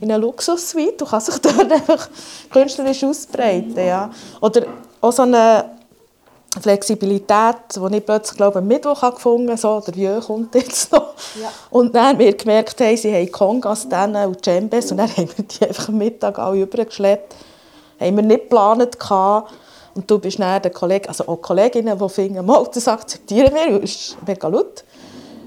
in 0.00 0.12
eine 0.12 0.18
Luxussuite 0.18 1.04
und 1.04 1.10
kann 1.10 1.20
sich 1.20 1.38
dort 1.42 1.72
einfach 1.72 2.08
künstlerisch 2.50 3.02
ausbreiten. 3.02 3.76
Ja. 3.76 4.10
Oder 4.40 4.66
auch 5.00 5.12
so 5.12 5.22
eine 5.22 5.64
Flexibilität, 6.62 7.56
die 7.74 7.96
ich 7.96 8.06
plötzlich 8.06 8.36
glaube, 8.36 8.58
am 8.58 8.66
Mittwoch 8.66 9.00
gefunden 9.00 9.48
habe, 9.48 9.58
so, 9.58 9.80
der 9.80 9.94
Jö 9.94 10.20
kommt 10.20 10.54
jetzt 10.54 10.92
noch. 10.92 11.14
Ja. 11.40 11.50
Und 11.70 11.94
dann 11.94 12.08
haben 12.08 12.18
wir 12.18 12.36
gemerkt, 12.36 12.78
hey, 12.80 12.96
sie 12.96 13.14
haben 13.14 13.30
Kongas 13.30 13.84
und 13.86 14.46
Djembes 14.46 14.90
und 14.90 14.98
dann 14.98 15.08
haben 15.16 15.28
wir 15.36 15.44
die 15.44 15.66
einfach 15.66 15.88
am 15.88 15.98
Mittag 15.98 16.38
alle 16.38 16.62
übergeschleppt. 16.62 17.34
Haben 18.00 18.16
wir 18.16 18.22
nicht 18.22 18.42
geplant 18.42 18.98
gehabt. 18.98 19.52
Und 19.94 20.10
du 20.10 20.18
bist 20.18 20.40
dann 20.40 20.60
der 20.60 20.72
Kollege, 20.72 21.08
also 21.08 21.28
auch 21.28 21.40
Kolleginnen, 21.40 21.96
die 21.96 22.08
finden, 22.08 22.44
mal, 22.44 22.66
das 22.72 22.88
akzeptieren 22.88 23.54
wir, 23.54 23.78
das 23.78 23.90
ist 23.90 24.16
mega 24.26 24.48
laut. 24.48 24.84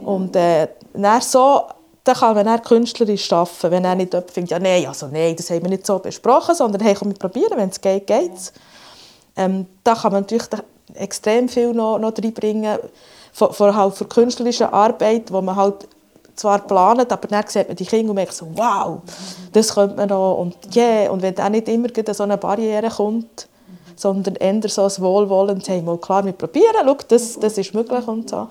Und 0.04 0.36
äh, 0.38 0.70
dann 0.94 1.22
so, 1.22 1.64
dann 2.04 2.16
kann 2.16 2.36
man 2.36 2.46
dann 2.46 2.62
künstlerisch 2.62 3.32
arbeiten, 3.34 3.72
wenn 3.72 3.84
er 3.84 3.96
nicht 3.96 4.14
jemand 4.14 4.32
findet, 4.32 4.52
ja 4.52 4.60
nein, 4.60 4.86
also 4.86 5.08
nein, 5.08 5.36
das 5.36 5.50
haben 5.50 5.64
wir 5.64 5.70
nicht 5.70 5.86
so 5.86 6.00
besprochen, 6.00 6.56
sondern 6.56 6.82
hey, 6.82 6.96
komm, 6.96 7.10
wir 7.10 7.18
probieren, 7.18 7.58
wenn 7.58 7.70
es 7.70 7.82
geht, 7.82 8.08
geht 8.08 8.34
es. 8.34 8.54
Ähm, 9.36 9.66
da 9.84 9.96
kann 9.96 10.14
man 10.14 10.22
natürlich 10.22 10.48
extrem 10.98 11.50
viel 11.50 11.74
noch, 11.74 12.00
noch 12.00 12.14
reinbringen, 12.18 12.78
von, 13.32 13.54
von 13.54 13.76
halt 13.76 13.96
für 13.96 14.06
künstlerische 14.06 14.72
Arbeit, 14.72 15.32
wo 15.32 15.42
man 15.42 15.56
halt 15.56 15.88
zwar 16.36 16.60
plant, 16.60 17.12
aber 17.12 17.28
dann 17.28 17.44
sieht 17.48 17.68
man 17.68 17.76
die 17.76 17.86
Kinder 17.86 18.10
und 18.12 18.16
merkt 18.16 18.34
so, 18.34 18.48
wow, 18.56 19.02
das 19.52 19.74
könnte 19.74 19.96
man 19.96 20.10
noch 20.10 20.36
und 20.36 20.56
yeah. 20.76 21.10
Und 21.12 21.22
wenn 21.22 21.36
dann 21.36 21.52
nicht 21.52 21.68
immer 21.68 21.90
so 22.12 22.24
eine 22.24 22.38
Barriere 22.38 22.90
kommt, 22.90 23.48
sondern 23.96 24.36
eher 24.36 24.70
so 24.70 24.84
ein 24.84 24.92
Wohlwollen, 25.00 25.62
hey, 25.66 25.82
mal 25.82 25.98
klar, 25.98 26.24
wir 26.24 26.32
probieren, 26.32 26.86
schau, 26.86 26.98
das, 27.08 27.40
das 27.40 27.58
ist 27.58 27.74
möglich 27.74 28.08
und 28.08 28.30
so. 28.30 28.48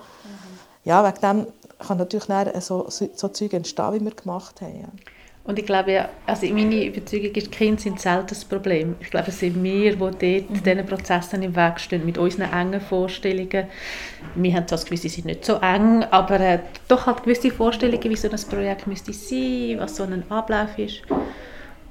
Ja, 0.83 1.03
wegen 1.03 1.21
dem 1.21 1.47
kann 1.79 1.97
natürlich 1.97 2.27
so, 2.59 2.85
so 2.89 3.27
Zeug 3.29 3.53
entstehen, 3.53 3.93
wie 3.93 4.03
wir 4.03 4.11
gemacht 4.11 4.61
haben. 4.61 4.81
Ja. 4.81 4.87
Und 5.47 5.57
ich 5.57 5.65
glaube, 5.65 6.09
also 6.25 6.45
meine 6.47 6.85
Überzeugung 6.85 7.31
ist, 7.31 7.53
Kinder 7.53 7.81
sind 7.81 8.01
selten 8.01 8.27
das 8.27 8.43
Problem. 8.43 8.95
Ich 8.99 9.09
glaube, 9.09 9.29
es 9.29 9.39
sind 9.39 9.63
wir, 9.63 9.93
die 9.93 9.97
dort 9.97 10.21
mhm. 10.21 10.63
diesen 10.63 10.85
Prozessen 10.85 11.41
im 11.41 11.55
Weg 11.55 11.79
stehen, 11.79 12.05
mit 12.05 12.17
unseren 12.17 12.51
engen 12.51 12.81
Vorstellungen. 12.81 13.67
Wir 14.35 14.53
haben 14.53 14.67
zwar 14.67 14.77
das 14.77 14.83
Gefühl, 14.83 14.97
sie 14.97 15.07
sind 15.07 15.25
nicht 15.25 15.45
so 15.45 15.55
eng, 15.55 16.03
aber 16.11 16.39
äh, 16.41 16.59
doch 16.89 17.05
halt 17.05 17.23
gewisse 17.23 17.49
Vorstellungen, 17.49 18.03
wie 18.03 18.15
so 18.17 18.29
ein 18.29 18.41
Projekt 18.49 18.87
müsste 18.87 19.13
sein, 19.13 19.77
was 19.79 19.95
so 19.95 20.03
ein 20.03 20.29
Ablauf 20.29 20.77
ist. 20.77 21.03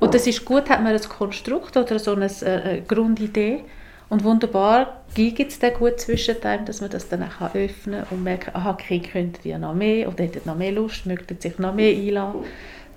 Und 0.00 0.12
das 0.12 0.26
ist 0.26 0.44
gut, 0.44 0.68
hat 0.68 0.82
man 0.82 0.94
ein 0.94 1.08
Konstrukt 1.08 1.78
oder 1.78 1.98
so 1.98 2.12
eine, 2.12 2.26
äh, 2.26 2.44
eine 2.44 2.82
Grundidee. 2.82 3.64
Und 4.10 4.22
wunderbar 4.22 5.00
gibt 5.14 5.50
es 5.50 5.58
dann 5.58 5.72
gut 5.72 5.98
zwischen 5.98 6.36
dem, 6.42 6.66
dass 6.66 6.82
man 6.82 6.90
das 6.90 7.08
dann 7.08 7.22
auch 7.22 7.54
öffnen 7.54 8.02
kann 8.02 8.08
und 8.10 8.22
merken, 8.22 8.50
aha, 8.52 8.74
Kinder 8.74 9.08
könnten 9.08 9.48
ja 9.48 9.58
noch 9.58 9.74
mehr 9.74 10.08
oder 10.08 10.24
hätten 10.24 10.42
noch 10.44 10.56
mehr 10.56 10.72
Lust, 10.72 11.06
möchten 11.06 11.40
sich 11.40 11.58
noch 11.58 11.74
mehr 11.74 11.96
einladen 11.96 12.44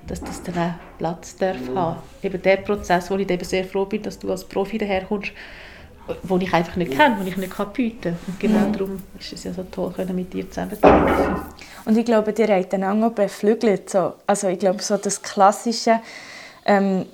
dass 0.09 0.21
das 0.21 0.41
dann 0.43 0.57
auch 0.57 0.97
Platz 0.97 1.35
darf 1.37 1.57
haben. 1.75 1.97
Eben 2.23 2.41
der 2.41 2.57
Prozess, 2.57 3.09
wo 3.11 3.15
ich 3.15 3.29
eben 3.29 3.43
sehr 3.43 3.63
froh 3.63 3.85
bin, 3.85 4.01
dass 4.01 4.17
du 4.19 4.31
als 4.31 4.43
Profi 4.43 4.77
daherkommst, 4.77 5.31
wo 6.23 6.37
ich 6.37 6.53
einfach 6.53 6.75
nicht 6.75 6.91
kenne, 6.91 7.17
wo 7.19 7.27
ich 7.27 7.37
nicht 7.37 7.53
kann 7.53 7.71
bieten 7.71 8.01
kann. 8.01 8.17
Und 8.27 8.39
genau 8.39 8.67
mhm. 8.67 8.73
darum 8.73 9.01
ist 9.19 9.33
es 9.33 9.43
ja 9.43 9.53
so 9.53 9.63
toll, 9.63 9.93
mit 10.13 10.33
dir 10.33 10.49
zusammen 10.49 10.71
zu 10.71 10.83
arbeiten. 10.83 11.41
Und 11.85 11.97
ich 11.97 12.05
glaube, 12.05 12.33
die 12.33 12.45
habt 12.45 12.73
einander 12.73 13.07
auch 13.07 13.11
beflügelt. 13.11 13.89
So. 13.89 14.13
Also 14.25 14.47
ich 14.47 14.59
glaube, 14.59 14.81
so 14.81 14.97
das 14.97 15.21
klassische, 15.21 15.99
ähm, 16.65 17.05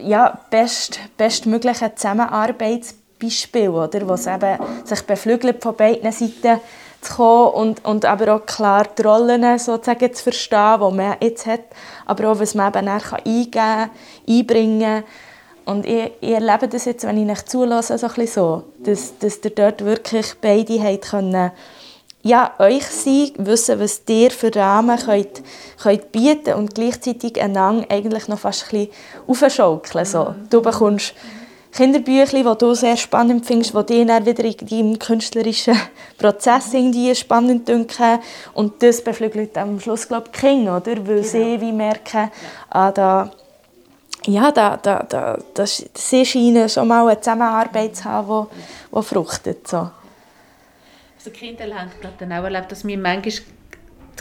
ja, 0.00 0.40
best, 0.50 0.98
bestmögliche 1.16 1.94
Zusammenarbeitsbeispiel, 1.94 3.68
oder, 3.68 4.08
was 4.08 4.26
eben 4.26 4.58
sich 4.84 5.02
beflügelt 5.02 5.62
von 5.62 5.76
beiden 5.76 6.10
Seiten 6.10 6.60
zu 7.00 7.14
kommen 7.14 7.54
und, 7.54 7.84
und 7.84 8.04
aber 8.04 8.34
auch 8.34 8.46
klar 8.46 8.86
die 8.98 9.02
Rollen 9.02 9.58
sozusagen 9.58 10.14
zu 10.14 10.22
verstehen, 10.22 10.80
die 10.80 10.96
man 10.96 11.16
jetzt 11.20 11.46
hat, 11.46 11.60
aber 12.06 12.30
auch, 12.30 12.38
was 12.38 12.54
man 12.54 12.72
eben 12.72 12.86
dann 12.86 13.00
eingeben 13.24 13.50
kann, 13.50 13.90
einbringen 14.28 15.04
und 15.66 15.84
ich, 15.84 16.12
ich 16.20 16.30
erlebe 16.30 16.68
das 16.68 16.84
jetzt, 16.84 17.04
wenn 17.04 17.22
ich 17.22 17.30
euch 17.30 17.44
zulasse, 17.44 17.98
so 17.98 18.06
ein 18.06 18.26
so, 18.26 18.62
dass, 18.78 19.18
dass 19.18 19.40
ihr 19.44 19.50
dort 19.50 19.84
wirklich 19.84 20.34
beide 20.40 20.80
habt 20.80 21.10
können, 21.10 21.50
ja, 22.22 22.54
euch 22.58 22.86
sein, 22.86 23.32
wissen, 23.38 23.78
was 23.78 24.02
ihr 24.08 24.30
für 24.30 24.54
Rahmen 24.54 24.98
könnt, 24.98 25.42
könnt 25.80 26.12
bieten 26.12 26.54
und 26.54 26.74
gleichzeitig 26.74 27.40
einander 27.40 27.86
eigentlich 27.88 28.26
noch 28.26 28.40
fast 28.40 28.72
ein 28.72 28.88
bisschen 28.88 28.90
aufschaukeln. 29.28 30.04
So. 30.04 30.34
Du 30.50 30.60
bekommst 30.60 31.14
Kinderbüchlein, 31.76 32.44
die 32.44 32.58
du 32.58 32.74
sehr 32.74 32.96
spannend 32.96 33.44
findest, 33.44 33.74
die 33.74 33.84
dich 33.84 34.06
dann 34.06 34.24
wieder 34.24 34.44
in 34.44 34.66
deinem 34.66 34.98
künstlerischen 34.98 35.76
Prozess 36.18 36.72
irgendwie 36.72 37.14
spannend 37.14 37.68
dünken. 37.68 38.18
Und 38.54 38.82
das 38.82 39.04
beflügelt 39.04 39.56
am 39.58 39.78
Schluss, 39.78 40.08
glaube 40.08 40.30
ich, 40.32 40.40
Kinder, 40.40 40.78
oder? 40.78 40.96
Weil 41.06 41.16
genau. 41.16 41.22
sie 41.22 41.60
wie 41.60 41.72
merken, 41.72 42.30
ah, 42.70 42.90
da, 42.90 43.30
ja, 44.24 44.50
da, 44.52 44.78
da, 44.78 45.02
da, 45.02 45.38
das, 45.52 45.84
sie 45.94 46.24
scheinen 46.24 46.68
schon 46.68 46.88
mal 46.88 47.06
eine 47.06 47.20
Zusammenarbeit 47.20 47.94
zu 47.94 48.04
haben, 48.04 48.46
die, 48.50 48.96
die 48.96 49.02
fruchtet. 49.02 49.68
So. 49.68 49.90
Also 51.18 51.30
Kinder 51.30 51.64
haben 51.74 51.90
glaube 52.00 52.16
dann 52.18 52.32
auch 52.32 52.44
erlebt, 52.44 52.72
dass 52.72 52.86
wir 52.86 52.96
manchmal 52.96 53.32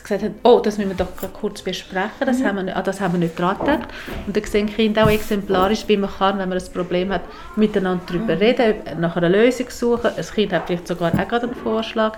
gesagt 0.03 0.23
haben, 0.23 0.36
oh, 0.43 0.60
das 0.63 0.77
müssen 0.77 0.97
wir 0.97 1.05
doch 1.05 1.34
kurz 1.34 1.62
besprechen, 1.62 2.25
das, 2.25 2.39
mhm. 2.39 2.45
haben, 2.45 2.55
wir, 2.58 2.63
nicht, 2.63 2.77
ah, 2.77 2.81
das 2.81 3.01
haben 3.01 3.13
wir 3.13 3.19
nicht 3.19 3.38
dran 3.38 3.58
gedacht. 3.58 3.88
Und 4.27 4.36
dann 4.36 4.43
sehen 4.43 4.67
Kinder 4.67 5.05
auch 5.05 5.10
exemplarisch, 5.10 5.86
wie 5.88 5.97
man 5.97 6.10
kann, 6.10 6.38
wenn 6.38 6.49
man 6.49 6.58
ein 6.58 6.73
Problem 6.73 7.12
hat, 7.12 7.21
miteinander 7.55 8.03
darüber 8.08 8.36
mhm. 8.36 8.41
reden, 8.41 8.75
nach 8.99 9.15
einer 9.15 9.29
Lösung 9.29 9.69
suchen. 9.69 10.12
Ein 10.15 10.25
Kind 10.25 10.53
hat 10.53 10.67
vielleicht 10.67 10.88
sogar 10.88 11.13
auch 11.13 11.27
gerade 11.27 11.47
einen 11.47 11.55
Vorschlag. 11.55 12.17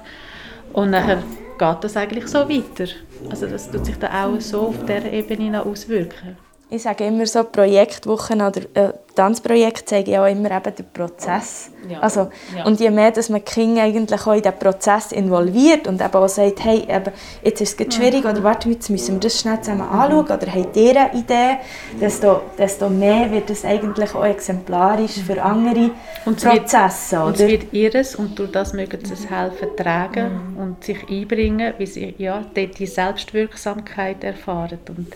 Und 0.73 0.91
nachher 0.91 1.23
geht 1.57 1.77
das 1.83 1.97
eigentlich 1.97 2.27
so 2.27 2.49
weiter. 2.49 2.91
Also 3.29 3.47
das 3.47 3.71
tut 3.71 3.85
sich 3.85 3.97
dann 3.97 4.11
auch 4.11 4.41
so 4.41 4.67
auf 4.67 4.85
dieser 4.85 5.11
Ebene 5.11 5.63
auswirken. 5.63 6.37
Ich 6.69 6.83
sage 6.83 7.05
immer 7.05 7.25
so, 7.25 7.45
Projektwochen 7.45 8.41
oder 8.41 8.61
äh, 8.73 8.93
Tanzprojekte 9.15 9.85
zeigen 9.85 10.11
ja 10.11 10.23
auch 10.23 10.29
immer 10.29 10.51
eben 10.51 10.75
den 10.75 10.85
Prozess. 10.91 11.71
Ja. 11.89 11.99
Also, 11.99 12.29
ja. 12.55 12.65
Und 12.65 12.79
je 12.79 12.89
mehr, 12.89 13.11
dass 13.11 13.29
man 13.29 13.39
die 13.39 13.51
Kinder 13.51 13.83
eigentlich 13.83 14.21
auch 14.25 14.33
in 14.33 14.41
den 14.41 14.57
Prozess 14.57 15.11
involviert 15.11 15.87
und 15.87 16.01
eben 16.01 16.13
auch 16.13 16.27
sagt, 16.27 16.63
hey, 16.63 16.79
eben, 16.87 17.13
jetzt 17.43 17.61
ist 17.61 17.79
es 17.79 17.95
schwierig 17.95 18.23
mhm. 18.23 18.31
oder 18.31 18.43
warte, 18.43 18.69
jetzt 18.69 18.89
müssen 18.89 19.15
wir 19.15 19.19
das 19.21 19.39
schnell 19.39 19.61
zusammen 19.61 19.87
anschauen 19.87 20.25
oder 20.25 20.53
habt 20.53 20.75
ihr 20.75 20.99
eine 20.99 21.13
Idee, 21.13 21.57
desto, 21.99 22.41
desto 22.57 22.89
mehr 22.89 23.31
wird 23.31 23.49
es 23.49 23.63
eigentlich 23.63 24.13
auch 24.15 24.25
exemplarisch 24.25 25.19
für 25.25 25.41
andere 25.41 25.91
und 26.25 26.43
Prozesse. 26.43 27.17
Wird, 27.17 27.25
und 27.25 27.33
es 27.39 27.47
wird 27.47 27.73
ihres 27.73 28.15
und 28.15 28.37
durch 28.37 28.51
das 28.51 28.73
mögen 28.73 29.03
sie 29.05 29.13
es 29.13 29.29
helfen, 29.29 29.69
tragen 29.77 30.55
mhm. 30.55 30.57
und 30.57 30.83
sich 30.83 31.07
einbringen, 31.09 31.73
wie 31.77 31.85
sie 31.85 32.15
ja, 32.17 32.43
dort 32.53 32.79
die 32.79 32.87
Selbstwirksamkeit 32.87 34.23
erfahren. 34.23 34.79
Und 34.89 35.07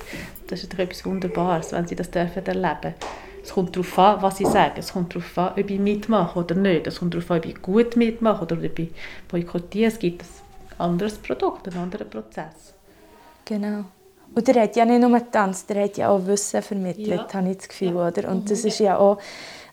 das 0.48 0.64
ist 0.64 0.74
doch 0.74 0.80
etwas 0.80 1.06
Wunderbares, 1.06 1.72
wenn 1.72 1.88
sie 1.88 1.96
das 1.96 2.12
dürfen 2.12 2.46
erleben 2.46 2.94
Es 3.44 3.54
kommt 3.54 3.76
darauf 3.76 4.00
an, 4.00 4.22
was 4.22 4.38
sie 4.38 4.46
sagen. 4.46 4.76
Es 4.78 4.94
kommt 4.94 5.16
darauf 5.16 5.38
an, 5.38 5.52
ob 5.60 5.70
ich 5.70 5.80
mitmache 5.80 6.40
oder 6.40 6.56
nicht. 6.56 6.88
Es 6.88 7.00
kommt 7.00 7.14
darauf 7.14 7.32
an, 7.32 7.38
ob 7.40 7.46
ich 7.46 7.62
gut 7.62 7.96
mitmache 7.96 8.44
oder 8.44 8.58
ob 8.58 8.80
ich 8.80 8.90
boykottiere. 9.28 9.92
Es 9.92 10.00
gibt 10.00 10.22
ein 10.22 10.28
anderes 10.80 11.18
Produkt, 11.18 11.68
einen 11.68 11.78
anderen 11.78 12.10
Prozess. 12.10 12.74
Genau. 13.46 13.86
Und 14.34 14.48
er 14.48 14.64
hat 14.64 14.76
ja 14.76 14.86
nicht 14.86 15.02
nur 15.02 15.32
Tanz, 15.32 15.66
der 15.66 15.84
hat 15.84 15.98
ja 15.98 16.10
auch 16.10 16.26
Wissen 16.26 16.62
vermittelt, 16.62 17.08
ja. 17.08 17.34
habe 17.34 17.50
ich 17.50 17.58
das 17.58 17.68
Gefühl. 17.68 17.96
Ja. 17.96 18.08
Oder? 18.08 18.30
Und 18.30 18.50
das 18.50 18.64
ist 18.64 18.80
ja 18.80 18.98
auch 18.98 19.18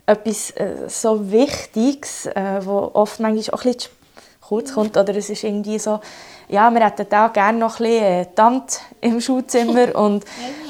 etwas 0.06 0.50
äh, 0.52 0.88
so 0.88 1.30
Wichtiges, 1.30 2.26
äh, 2.26 2.60
wo 2.64 2.90
oft 2.94 3.20
manchmal 3.20 3.54
auch 3.54 3.64
ein 3.64 3.72
bisschen 3.72 3.92
kurz 4.40 4.72
kommt. 4.72 4.96
Oder 4.96 5.14
es 5.14 5.30
ist 5.30 5.44
irgendwie 5.44 5.78
so, 5.78 6.00
ja, 6.48 6.70
wir 6.70 6.84
hätten 6.84 7.06
da 7.08 7.28
gerne 7.28 7.58
noch 7.58 7.78
ein 7.78 7.84
bisschen 7.84 8.04
äh, 8.04 8.26
Tante 8.34 8.78
im 9.00 9.20
Schulzimmer 9.20 9.94
und 9.94 10.24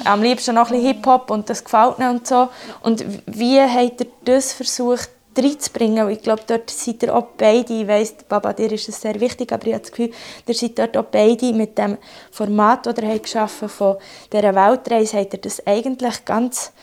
am 0.05 0.21
liebsten 0.21 0.55
noch 0.55 0.71
ein 0.71 0.81
bisschen 0.81 0.95
Hip-Hop 0.95 1.31
und 1.31 1.49
das 1.49 1.63
gefällt 1.63 1.99
mir 1.99 2.09
und 2.09 2.27
so. 2.27 2.49
Und 2.81 3.05
wie 3.25 3.59
habt 3.61 4.01
ihr 4.01 4.07
das 4.25 4.53
versucht 4.53 5.09
reinzubringen? 5.37 6.09
Ich 6.09 6.21
glaube, 6.21 6.41
dort 6.45 6.69
seid 6.69 7.03
ihr 7.03 7.15
auch 7.15 7.27
beide, 7.37 7.73
ich 7.73 7.87
weiss, 7.87 8.13
Baba, 8.27 8.53
dir 8.53 8.71
ist 8.71 8.89
es 8.89 8.99
sehr 8.99 9.19
wichtig, 9.19 9.51
aber 9.53 9.67
ich 9.67 9.73
habe 9.73 9.81
das 9.81 9.91
Gefühl, 9.91 10.11
ihr 10.45 10.55
seid 10.55 10.77
dort 10.77 10.97
auch 10.97 11.05
beide 11.05 11.53
mit 11.53 11.77
dem 11.77 11.97
Format, 12.31 12.85
das 12.85 12.97
ihr 12.97 13.19
geschaffen 13.19 13.69
von 13.69 13.97
dieser 14.31 14.53
Weltreise, 14.53 15.17
habt 15.17 15.33
ihr 15.33 15.39
das 15.39 15.65
eigentlich 15.65 16.25
ganz 16.25 16.73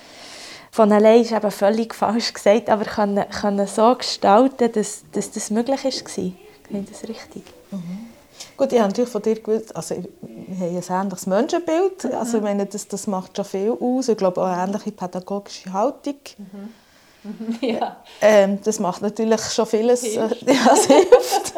von 0.77 0.93
allein 0.93 1.23
ist 1.23 1.33
eben 1.33 1.51
völlig 1.51 1.95
falsch 1.95 2.35
gesagt, 2.35 2.69
aber 2.69 2.85
können, 2.85 3.25
können 3.31 3.67
so 3.67 3.95
gestalten, 3.95 4.71
dass, 4.73 5.05
dass 5.11 5.31
das 5.31 5.51
möglich 5.51 5.83
war. 5.83 5.91
Finde 5.91 6.35
ich 6.71 6.91
das 6.91 7.09
richtig? 7.09 7.45
Mhm. 7.71 8.16
Gut, 8.57 8.73
ich 8.73 8.79
habe 8.79 8.89
natürlich 8.89 9.11
von 9.11 9.23
dir 9.23 9.35
gewusst, 9.41 9.75
also 9.77 9.97
wir 10.23 10.57
haben 10.57 10.83
ein 10.89 11.03
ähnliches 11.03 11.27
Menschenbild, 11.27 12.05
mhm. 12.05 12.13
also 12.13 12.39
ich 12.39 12.43
meine, 12.43 12.67
das, 12.67 12.89
das 12.89 13.07
macht 13.07 13.37
schon 13.37 13.45
viel 13.45 13.77
aus. 13.79 14.09
Ich 14.09 14.17
glaube 14.17 14.41
auch 14.41 14.47
eine 14.47 14.63
ähnliche 14.63 14.93
pädagogische 14.93 15.73
Haltung. 15.73 16.17
Mhm. 16.39 16.69
Ja. 17.61 17.97
Ähm, 18.21 18.61
das 18.63 18.79
macht 18.79 19.03
natürlich 19.03 19.41
schon 19.41 19.67
vieles, 19.67 20.05
äh, 20.05 20.29
ja, 20.47 20.65
das 20.65 20.87
hilft. 20.87 21.55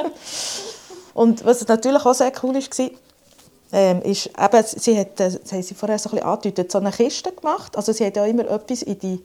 Und 1.13 1.45
was 1.45 1.69
natürlich 1.69 2.07
auch 2.07 2.15
sehr 2.15 2.33
cool 2.43 2.55
war, 2.55 2.91
ähm, 3.73 4.01
ist, 4.03 4.27
eben, 4.27 4.65
sie 4.65 4.99
hat, 4.99 5.21
das 5.21 5.39
haben 5.53 5.63
sie 5.63 5.75
vorher 5.75 5.99
so 5.99 6.09
ein 6.09 6.15
bisschen 6.15 6.27
angedeutet, 6.27 6.73
so 6.73 6.79
eine 6.79 6.91
Kiste 6.91 7.33
gemacht. 7.33 7.77
Also 7.77 7.93
sie 7.93 8.07
hat 8.07 8.17
ja 8.17 8.25
immer 8.25 8.49
etwas 8.49 8.81
in 8.83 8.99
die 8.99 9.25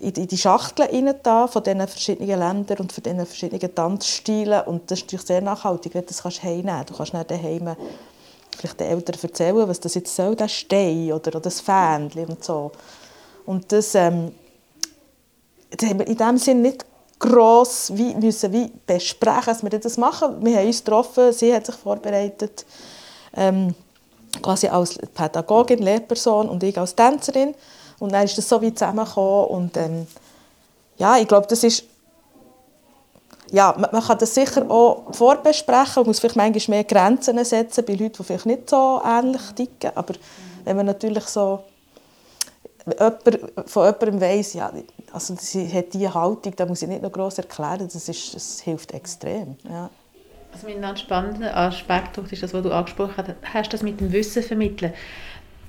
in 0.00 0.26
die, 0.26 0.38
Schachtel 0.38 0.86
rein 0.86 1.48
von 1.48 1.62
diesen 1.62 1.86
verschiedenen 1.86 2.38
Ländern 2.38 2.78
und 2.78 2.92
von 2.92 3.02
diesen 3.02 3.26
verschiedenen 3.26 3.74
Tanzstilen. 3.74 4.62
Und 4.62 4.90
das 4.90 5.00
ist 5.00 5.04
natürlich 5.04 5.26
sehr 5.26 5.42
nachhaltig, 5.42 5.94
wenn 5.94 6.02
du 6.02 6.08
das 6.08 6.22
kannst 6.22 6.42
heimnehmen 6.42 6.68
kannst. 6.68 6.90
Du 6.90 6.96
kannst 6.96 7.14
nicht 7.14 7.30
daheim 7.30 7.76
vielleicht 8.56 8.80
den 8.80 8.88
Eltern 8.88 9.16
erzählen, 9.22 9.68
was 9.68 9.80
das 9.80 9.94
jetzt 9.94 10.14
soll, 10.14 10.34
der 10.36 10.48
Stein 10.48 11.12
oder, 11.12 11.28
oder 11.30 11.40
das 11.40 11.60
Fähnchen 11.60 12.26
und 12.26 12.42
so. 12.42 12.72
Und 13.46 13.70
das, 13.72 13.94
ähm, 13.94 14.32
das 15.70 15.88
haben 15.88 15.98
wir 15.98 16.06
in 16.06 16.16
dem 16.16 16.38
Sinne 16.38 16.60
nicht 16.60 16.86
gross 17.18 17.92
wie, 17.94 18.14
müssen 18.14 18.52
wie 18.52 18.72
besprechen, 18.86 19.46
dass 19.46 19.62
wir 19.62 19.70
das 19.70 19.96
machen. 19.98 20.44
Wir 20.44 20.58
haben 20.58 20.66
uns 20.66 20.82
getroffen, 20.82 21.32
sie 21.32 21.54
hat 21.54 21.66
sich 21.66 21.74
vorbereitet, 21.74 22.64
ähm, 23.36 23.74
quasi 24.42 24.68
als 24.68 24.98
Pädagogin, 25.14 25.80
Lehrperson 25.80 26.48
und 26.48 26.62
ich 26.62 26.78
als 26.78 26.94
Tänzerin. 26.94 27.54
Und 28.00 28.12
dann 28.12 28.24
ist 28.24 28.36
das 28.36 28.48
so 28.48 28.60
wie 28.60 28.74
zusammengekommen 28.74 29.46
und 29.46 29.76
ähm, 29.76 30.06
ja, 30.98 31.16
ich 31.18 31.28
glaube, 31.28 31.46
das 31.46 31.62
ist 31.62 31.84
ja, 33.52 33.74
man, 33.76 33.90
man, 33.92 34.02
kann 34.02 34.18
das 34.18 34.34
sicher 34.34 34.68
auch 34.70 35.12
vorbesprechen, 35.12 35.92
man 35.96 36.06
muss 36.06 36.20
vielleicht 36.20 36.36
manchmal 36.36 36.76
mehr 36.76 36.84
Grenzen 36.84 37.44
setzen 37.44 37.84
bei 37.84 37.94
Leuten, 37.94 38.18
die 38.18 38.24
vielleicht 38.24 38.46
nicht 38.46 38.70
so 38.70 39.00
ähnlich 39.04 39.42
ticken, 39.56 39.90
aber 39.94 40.14
wenn 40.64 40.76
man 40.76 40.86
natürlich 40.86 41.24
so 41.24 41.64
von 43.66 43.84
jemandem 43.84 44.20
weiss, 44.20 44.54
ja, 44.54 44.72
also 45.12 45.34
sie 45.38 45.68
hat 45.72 45.92
diese 45.92 46.14
Haltung, 46.14 46.54
da 46.56 46.66
muss 46.66 46.82
ich 46.82 46.88
nicht 46.88 47.02
noch 47.02 47.12
gross 47.12 47.38
erklären, 47.38 47.88
das, 47.92 48.08
ist, 48.08 48.34
das 48.34 48.60
hilft 48.60 48.92
extrem. 48.92 49.56
Ja. 49.68 49.90
Also 50.52 50.66
ein 50.66 50.96
spannender 50.96 51.56
Aspekt 51.56 52.18
ist 52.18 52.42
das, 52.42 52.54
was 52.54 52.62
du 52.62 52.72
angesprochen 52.72 53.34
hast 53.52 53.72
das 53.72 53.82
mit 53.82 54.00
dem 54.00 54.10
Wissen 54.10 54.42
vermitteln 54.42 54.92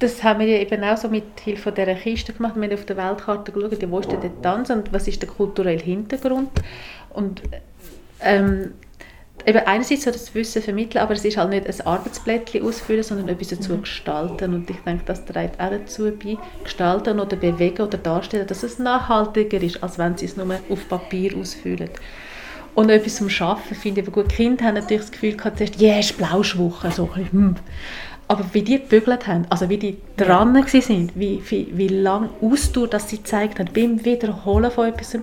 das 0.01 0.23
haben 0.23 0.39
wir 0.39 0.47
ja 0.47 0.57
eben 0.57 0.83
auch 0.83 0.97
so 0.97 1.09
mit 1.09 1.39
Hilfe 1.39 1.71
dieser 1.71 1.93
Kiste 1.93 2.33
gemacht. 2.33 2.55
Wir 2.55 2.63
haben 2.63 2.73
auf 2.73 2.85
der 2.85 2.97
Weltkarte 2.97 3.51
geschaut, 3.51 3.91
wo 3.91 3.99
ist 3.99 4.11
denn 4.11 4.21
der 4.21 4.41
Tanz 4.41 4.69
und 4.69 4.91
was 4.91 5.07
ist 5.07 5.21
der 5.21 5.29
kulturelle 5.29 5.81
Hintergrund. 5.81 6.49
Und 7.11 7.41
ähm, 8.21 8.73
eben 9.45 9.59
einerseits 9.59 10.03
so 10.03 10.11
das 10.11 10.33
Wissen 10.33 10.61
vermitteln, 10.63 11.01
aber 11.01 11.13
es 11.13 11.23
ist 11.23 11.37
halt 11.37 11.49
nicht 11.49 11.67
ein 11.67 11.87
Arbeitsblättchen 11.87 12.63
ausfüllen, 12.63 13.03
sondern 13.03 13.29
etwas 13.29 13.49
dazu 13.49 13.73
mhm. 13.73 13.81
gestalten. 13.81 14.53
Und 14.55 14.69
ich 14.69 14.77
denke, 14.77 15.03
das 15.05 15.23
trägt 15.23 15.59
auch 15.59 15.69
dazu 15.69 16.11
bei, 16.11 16.37
gestalten 16.63 17.19
oder 17.19 17.35
bewegen 17.35 17.81
oder 17.83 17.97
darstellen, 17.99 18.47
dass 18.47 18.63
es 18.63 18.79
nachhaltiger 18.79 19.61
ist, 19.61 19.83
als 19.83 19.99
wenn 19.99 20.17
sie 20.17 20.25
es 20.25 20.35
nur 20.35 20.47
auf 20.69 20.89
Papier 20.89 21.37
ausfüllen. 21.37 21.89
Und 22.73 22.89
etwas 22.89 23.17
zum 23.17 23.27
Arbeiten 23.39 23.75
finde 23.75 24.01
ich 24.01 24.07
aber 24.07 24.23
gut. 24.23 24.31
Die 24.31 24.35
Kinder 24.35 24.65
haben 24.65 24.75
natürlich 24.75 25.03
das 25.03 25.11
Gefühl 25.11 25.35
gehabt, 25.35 25.57
zuerst, 25.57 25.79
ja, 25.79 25.95
yes, 25.95 26.13
Blauschwoche, 26.13 26.91
so 26.91 27.13
hm. 27.15 27.55
Aber 28.31 28.45
wie 28.53 28.61
die 28.61 28.79
gebügelt 28.79 29.27
haben, 29.27 29.45
also 29.49 29.67
wie 29.67 29.77
die 29.77 29.97
dran 30.15 30.55
ja. 30.55 30.81
sind, 30.81 31.11
wie, 31.15 31.41
wie, 31.49 31.67
wie 31.73 31.89
lange 31.89 32.29
Ausdauer 32.41 32.87
das 32.87 33.09
sie 33.09 33.17
gezeigt 33.17 33.59
haben, 33.59 33.69
beim 33.73 34.05
Wiederholen 34.05 34.71
von 34.71 34.87
etwas, 34.87 35.17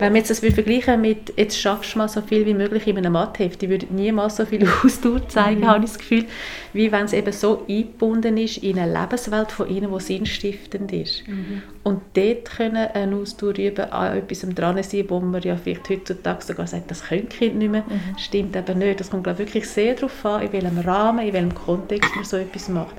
wenn 0.00 0.14
wir 0.14 0.18
jetzt 0.20 0.30
das 0.30 0.38
vergleichen 0.38 1.00
mit, 1.00 1.34
jetzt 1.36 1.60
schaffst 1.60 1.94
du 1.94 1.98
mal 1.98 2.08
so 2.08 2.22
viel 2.22 2.46
wie 2.46 2.54
möglich 2.54 2.86
in 2.86 2.96
einem 2.96 3.12
Matheheft, 3.12 3.60
die 3.60 3.68
würden 3.68 3.94
niemals 3.94 4.36
so 4.36 4.46
viel 4.46 4.66
Ausdauer 4.84 5.28
zeigen, 5.28 5.60
mhm. 5.60 5.66
habe 5.66 5.84
ich 5.84 5.90
das 5.90 5.98
Gefühl, 5.98 6.24
wie 6.72 6.90
wenn 6.90 7.04
es 7.04 7.12
eben 7.12 7.32
so 7.32 7.66
eingebunden 7.68 8.38
ist 8.38 8.58
in 8.58 8.78
eine 8.78 8.92
Lebenswelt 8.98 9.52
von 9.52 9.68
ihnen, 9.68 9.92
die 9.92 10.00
sinnstiftend 10.00 10.90
ist. 10.92 11.28
Mhm. 11.28 11.62
Und 11.84 12.00
dort 12.14 12.46
können 12.46 12.88
eine 12.94 13.14
Ausdauer 13.14 13.58
üben, 13.58 13.90
an 13.90 14.16
etwas 14.16 14.40
dran 14.54 14.82
sein, 14.82 15.04
wo 15.08 15.20
man 15.20 15.42
ja 15.42 15.56
vielleicht 15.56 15.90
heutzutage 15.90 16.44
sogar 16.44 16.66
sagt, 16.66 16.90
das 16.90 17.04
können 17.04 17.28
Kinder 17.28 17.58
nicht 17.58 17.70
mehr. 17.70 17.84
Mhm. 17.86 18.18
Stimmt 18.18 18.56
eben 18.56 18.78
nicht. 18.78 19.00
Das 19.00 19.10
kommt 19.10 19.24
glaube 19.24 19.38
wirklich 19.38 19.68
sehr 19.68 19.94
darauf 19.94 20.24
an, 20.24 20.42
in 20.42 20.52
welchem 20.52 20.78
Rahmen, 20.78 21.26
in 21.26 21.34
welchem 21.34 21.54
Kontext 21.54 22.10
man 22.16 22.24
so 22.24 22.38
etwas 22.38 22.68
macht. 22.70 22.96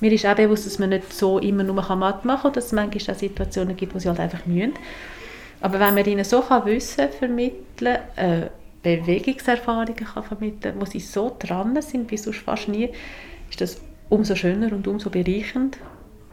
Mir 0.00 0.12
ist 0.12 0.24
auch 0.26 0.34
bewusst, 0.34 0.66
dass 0.66 0.78
man 0.78 0.88
nicht 0.88 1.12
so 1.12 1.38
immer 1.38 1.62
nur 1.62 1.74
Mathe 1.74 2.26
machen 2.26 2.42
kann, 2.42 2.52
dass 2.54 2.66
es 2.66 2.72
manchmal 2.72 3.14
auch 3.14 3.18
Situationen 3.18 3.76
gibt, 3.76 3.94
wo 3.94 3.98
sie 3.98 4.08
halt 4.08 4.18
einfach 4.18 4.46
müssen. 4.46 4.72
Aber 5.60 5.78
wenn 5.80 5.94
man 5.94 6.04
ihnen 6.04 6.24
so 6.24 6.40
kann 6.40 6.64
Wissen 6.66 7.08
vermitteln 7.10 7.98
kann, 8.16 8.42
äh, 8.42 8.50
Bewegungserfahrungen 8.82 9.94
kann 9.94 10.24
vermitteln 10.24 10.76
wo 10.78 10.86
sie 10.86 11.00
so 11.00 11.36
dran 11.38 11.80
sind 11.82 12.10
wie 12.10 12.16
sonst 12.16 12.38
fast 12.38 12.68
nie, 12.68 12.88
ist 13.50 13.60
das 13.60 13.80
umso 14.08 14.34
schöner 14.34 14.72
und 14.72 14.86
umso 14.88 15.10
bereichend 15.10 15.76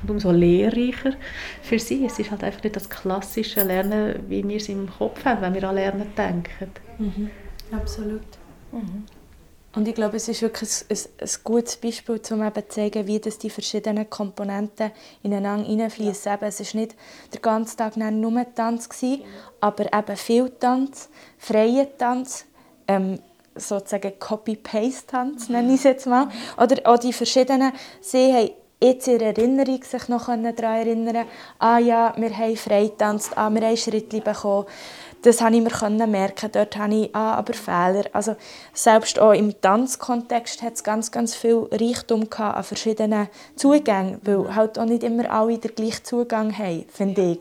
und 0.01 0.11
umso 0.11 0.31
lehrreicher 0.31 1.13
für 1.61 1.79
sie. 1.79 2.05
Es 2.05 2.19
ist 2.19 2.31
halt 2.31 2.43
einfach 2.43 2.63
nicht 2.63 2.75
das 2.75 2.89
klassische 2.89 3.63
Lernen, 3.63 4.23
wie 4.29 4.47
wir 4.47 4.57
es 4.57 4.69
im 4.69 4.89
Kopf 4.89 5.25
haben, 5.25 5.41
wenn 5.41 5.53
wir 5.53 5.63
an 5.67 5.75
Lernen 5.75 6.07
denken. 6.15 6.71
Mhm. 6.97 7.29
Absolut. 7.71 8.21
Mhm. 8.71 9.03
Und 9.75 9.87
ich 9.87 9.93
glaube, 9.93 10.17
es 10.17 10.27
ist 10.27 10.41
wirklich 10.41 10.69
ein, 10.89 10.97
ein, 11.21 11.29
gutes 11.43 11.77
Beispiel, 11.77 12.19
um 12.31 12.43
eben 12.43 12.55
zu 12.55 12.67
zeigen, 12.67 13.05
wie 13.05 13.19
das 13.19 13.37
die 13.37 13.49
verschiedenen 13.49 14.09
Komponenten 14.09 14.91
ineinander 15.21 15.67
hineinfließen. 15.67 16.31
Ja. 16.31 16.47
Es 16.47 16.59
war 16.59 16.81
nicht 16.81 16.95
der 17.33 17.41
ganze 17.41 17.77
Tag 17.77 17.95
nur 17.95 18.45
Tanz, 18.55 18.89
gewesen, 18.89 19.23
aber 19.59 19.85
eben 19.93 20.17
viel 20.17 20.49
Tanz, 20.49 21.09
freier 21.37 21.95
Tanz, 21.97 22.45
ähm, 22.87 23.19
sozusagen 23.55 24.17
Copy-Paste-Tanz, 24.17 25.49
nenne 25.49 25.73
ich 25.73 25.79
es 25.79 25.83
jetzt 25.83 26.07
mal. 26.07 26.29
Oder 26.57 26.77
auch 26.85 26.97
die 26.97 27.13
verschiedenen, 27.13 27.73
sie 28.01 28.33
haben 28.33 28.51
jetzt 28.81 29.07
in 29.07 29.19
Erinnerung 29.19 29.83
sich 29.83 30.07
noch 30.07 30.27
daran 30.27 30.53
erinnern 30.53 31.25
ah 31.59 31.79
ja, 31.79 32.13
wir 32.15 32.37
haben 32.37 32.55
freitanzt, 32.55 33.37
ah, 33.37 33.49
wir 33.49 33.61
haben 33.61 33.77
Schritte 33.77 34.21
bekommen. 34.21 34.67
Das 35.21 35.37
konnte 35.37 35.57
ich 35.57 35.89
mir 35.89 36.07
merken. 36.07 36.49
Dort 36.51 36.77
habe 36.77 36.95
ich 36.95 37.15
ah, 37.15 37.35
aber 37.35 37.53
Fehler. 37.53 38.05
Also 38.13 38.35
selbst 38.73 39.19
auch 39.19 39.33
im 39.33 39.59
Tanzkontext 39.59 40.61
hat 40.61 40.73
es 40.73 40.83
ganz, 40.83 41.11
ganz 41.11 41.35
viel 41.35 41.67
Reichtum 41.71 42.27
an 42.37 42.63
verschiedenen 42.63 43.27
Zugängen, 43.55 44.19
weil 44.23 44.55
halt 44.55 44.79
auch 44.79 44.85
nicht 44.85 45.03
immer 45.03 45.29
alle 45.31 45.57
den 45.57 45.75
gleichen 45.75 46.03
Zugang 46.03 46.57
haben, 46.57 46.85
finde 46.89 47.31
ich. 47.31 47.39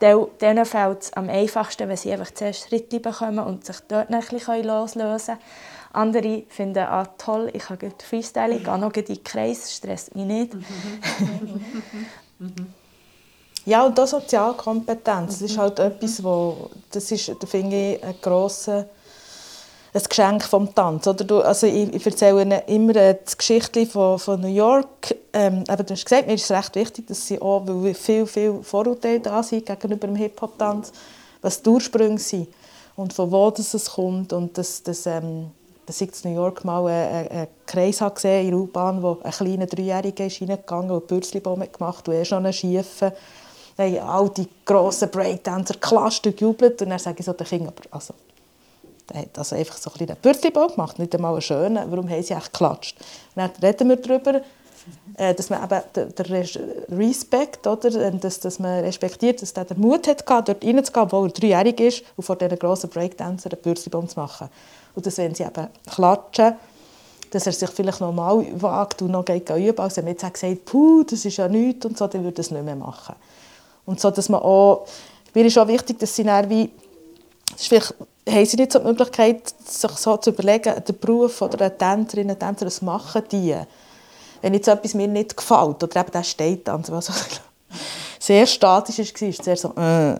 Ja. 0.00 0.26
Denen 0.40 0.64
fällt 0.64 1.02
es 1.02 1.12
am 1.14 1.28
einfachsten, 1.28 1.88
wenn 1.88 1.96
sie 1.96 2.12
einfach 2.12 2.32
zuerst 2.32 2.68
Schritte 2.68 3.00
bekommen 3.00 3.40
und 3.40 3.64
sich 3.64 3.80
dort 3.88 4.10
ein 4.10 4.20
bisschen 4.20 4.64
loslösen 4.64 5.36
können. 5.36 5.48
Andere 5.92 6.42
finden, 6.48 6.84
ah, 6.84 7.06
toll, 7.18 7.50
ich 7.52 7.70
habe 7.70 7.86
gut 7.86 8.02
Freestyle, 8.02 8.56
ich 8.56 8.64
gehe 8.64 8.78
noch 8.78 8.92
in 8.92 9.04
den 9.04 9.22
Kreis, 9.22 9.76
stresst 9.76 10.16
mich 10.16 10.24
nicht. 10.24 10.56
ja, 13.66 13.84
und 13.84 13.98
auch 13.98 14.06
Sozialkompetenz, 14.06 15.38
das 15.38 15.50
ist 15.50 15.58
halt 15.58 15.78
etwas, 15.78 16.22
wo, 16.22 16.70
das 16.90 17.10
ist, 17.10 17.28
da 17.28 17.46
finde 17.46 17.76
ich, 17.76 18.04
ein 18.04 18.14
grosses 18.20 18.84
ein 19.94 20.02
Geschenk 20.02 20.42
vom 20.42 20.74
Tanz. 20.74 21.06
Oder 21.06 21.24
du, 21.24 21.40
also 21.40 21.68
ich, 21.68 21.94
ich 21.94 22.04
erzähle 22.04 22.42
ihnen 22.42 22.60
immer 22.66 22.92
das 22.92 23.38
Geschichte 23.38 23.86
von, 23.86 24.18
von 24.18 24.40
New 24.40 24.48
York. 24.48 25.14
Ähm, 25.32 25.62
aber 25.68 25.84
du 25.84 25.94
hast 25.94 26.04
gesagt, 26.04 26.26
mir 26.26 26.34
ist 26.34 26.44
es 26.44 26.50
recht 26.50 26.74
wichtig, 26.74 27.06
dass 27.06 27.24
sie 27.26 27.40
auch, 27.40 27.62
weil 27.64 27.94
viel, 27.94 28.26
viel 28.26 28.60
Vorurteile 28.62 29.20
da 29.20 29.40
sind 29.42 29.64
gegenüber 29.64 30.08
dem 30.08 30.16
Hip-Hop-Tanz, 30.16 30.90
was 31.40 31.62
die 31.62 31.70
Ursprünge 31.70 32.18
sind 32.18 32.48
und 32.96 33.12
von 33.12 33.30
wo 33.30 33.50
das 33.50 33.72
es 33.72 33.92
kommt 33.92 34.32
und 34.32 34.58
dass, 34.58 34.82
dass 34.82 35.06
ähm, 35.06 35.50
dass 35.86 36.00
ich 36.00 36.24
in 36.24 36.32
New 36.32 36.40
York 36.40 36.64
mal 36.64 36.86
einen, 36.86 37.28
einen 37.28 37.48
Kreis 37.66 38.00
habe 38.00 38.14
gesehen 38.14 38.46
in 38.46 38.50
der 38.52 38.60
U-Bahn, 38.60 39.02
wo 39.02 39.18
ein 39.22 39.30
kleiner 39.30 39.66
Dreijähriger 39.66 40.26
ist 40.26 40.40
reingegangen 40.40 40.90
und 40.90 41.06
Bürzlibaum 41.06 41.62
gemacht 41.70 42.08
und 42.08 42.14
er 42.14 42.24
schon 42.24 42.44
einen 42.44 42.52
schiefen. 42.52 43.12
Dann 43.76 43.92
haben 43.92 44.08
all 44.08 44.30
die 44.30 44.48
grossen 44.64 45.10
Breakdancer 45.10 45.74
geklatscht 45.74 46.26
und 46.26 46.36
gejubelt. 46.36 46.80
Und 46.82 46.90
dann 46.90 46.98
sage 46.98 47.16
ich 47.20 47.26
so 47.26 47.32
den 47.32 47.46
Kindern, 47.46 47.74
also, 47.90 48.14
der 49.10 49.22
hat 49.22 49.38
also 49.38 49.56
einfach 49.56 49.76
so 49.76 49.90
ein 49.90 50.08
einen 50.08 50.16
Bürzlibaum 50.20 50.68
gemacht, 50.68 50.98
nicht 50.98 51.14
einmal 51.14 51.32
einen 51.32 51.42
schönen. 51.42 51.90
Warum 51.90 52.08
haben 52.08 52.22
sie 52.22 52.34
echt 52.34 52.52
geklatscht? 52.52 52.96
Und 53.34 53.42
dann 53.42 53.50
reden 53.62 53.88
wir 53.88 53.96
darüber, 53.96 54.40
äh, 55.16 55.34
dass 55.34 55.50
man 55.50 55.64
eben 55.64 55.82
der 56.14 56.30
Respekt, 56.90 57.66
oder, 57.66 58.10
dass, 58.12 58.40
dass 58.40 58.58
man 58.58 58.80
respektiert, 58.80 59.42
dass 59.42 59.52
der 59.52 59.64
den 59.64 59.80
Mut 59.80 60.06
hat, 60.06 60.28
dort 60.28 60.48
reinzugehen, 60.48 61.04
obwohl 61.04 61.28
er 61.28 61.32
dreijährig 61.32 61.80
ist 61.80 62.04
und 62.16 62.24
vor 62.24 62.36
diesen 62.36 62.58
grossen 62.58 62.90
Breakdancern 62.90 63.52
einen 63.52 63.62
Bürzlibaum 63.62 64.08
zu 64.08 64.18
machen. 64.18 64.48
Und 64.94 65.06
dass, 65.06 65.18
wenn 65.18 65.34
sie 65.34 65.44
eben 65.44 65.68
klatschen, 65.90 66.54
dass 67.30 67.46
er 67.46 67.52
sich 67.52 67.70
vielleicht 67.70 68.00
noch 68.00 68.12
mal 68.12 68.46
wagt 68.62 69.02
und 69.02 69.10
noch 69.10 69.24
geht 69.24 69.50
üben. 69.50 69.80
Also 69.80 69.96
wenn 69.96 70.08
jetzt 70.08 70.32
gesagt 70.32 70.64
puh, 70.64 71.02
das 71.02 71.24
ist 71.24 71.36
ja 71.36 71.48
nichts 71.48 71.84
und 71.84 71.98
so, 71.98 72.06
dann 72.06 72.22
würde 72.22 72.36
er 72.36 72.40
es 72.40 72.50
nicht 72.50 72.64
mehr 72.64 72.76
machen. 72.76 73.16
Und 73.86 74.00
so, 74.00 74.10
dass 74.10 74.28
man 74.28 74.40
auch, 74.40 74.86
mir 75.34 75.44
ist 75.44 75.58
auch 75.58 75.68
wichtig, 75.68 75.98
dass 75.98 76.14
sie 76.14 76.24
dann 76.24 76.48
wie, 76.48 76.70
vielleicht 77.56 77.94
haben 78.28 78.46
sie 78.46 78.56
nicht 78.56 78.72
so 78.72 78.78
die 78.78 78.86
Möglichkeit, 78.86 79.54
sich 79.64 79.90
so 79.92 80.16
zu 80.16 80.30
überlegen, 80.30 80.74
der 80.86 80.92
Beruf 80.94 81.42
oder 81.42 81.60
eine 81.60 81.76
Tänzerin, 81.76 82.30
ein 82.30 82.38
Tänzer, 82.38 82.66
was 82.66 82.80
machen 82.82 83.22
die? 83.30 83.56
Wenn 84.40 84.54
jetzt 84.54 84.68
etwas 84.68 84.94
mir 84.94 85.08
nicht 85.08 85.36
gefällt, 85.36 85.82
oder 85.82 86.00
eben 86.00 86.10
der 86.10 86.22
steht 86.22 86.68
dann, 86.68 86.84
also 86.90 87.12
sehr 88.18 88.46
statisch 88.46 88.98
war, 88.98 89.28
ist 89.28 89.44
sehr 89.44 89.56
so, 89.56 89.74
äh. 89.76 90.16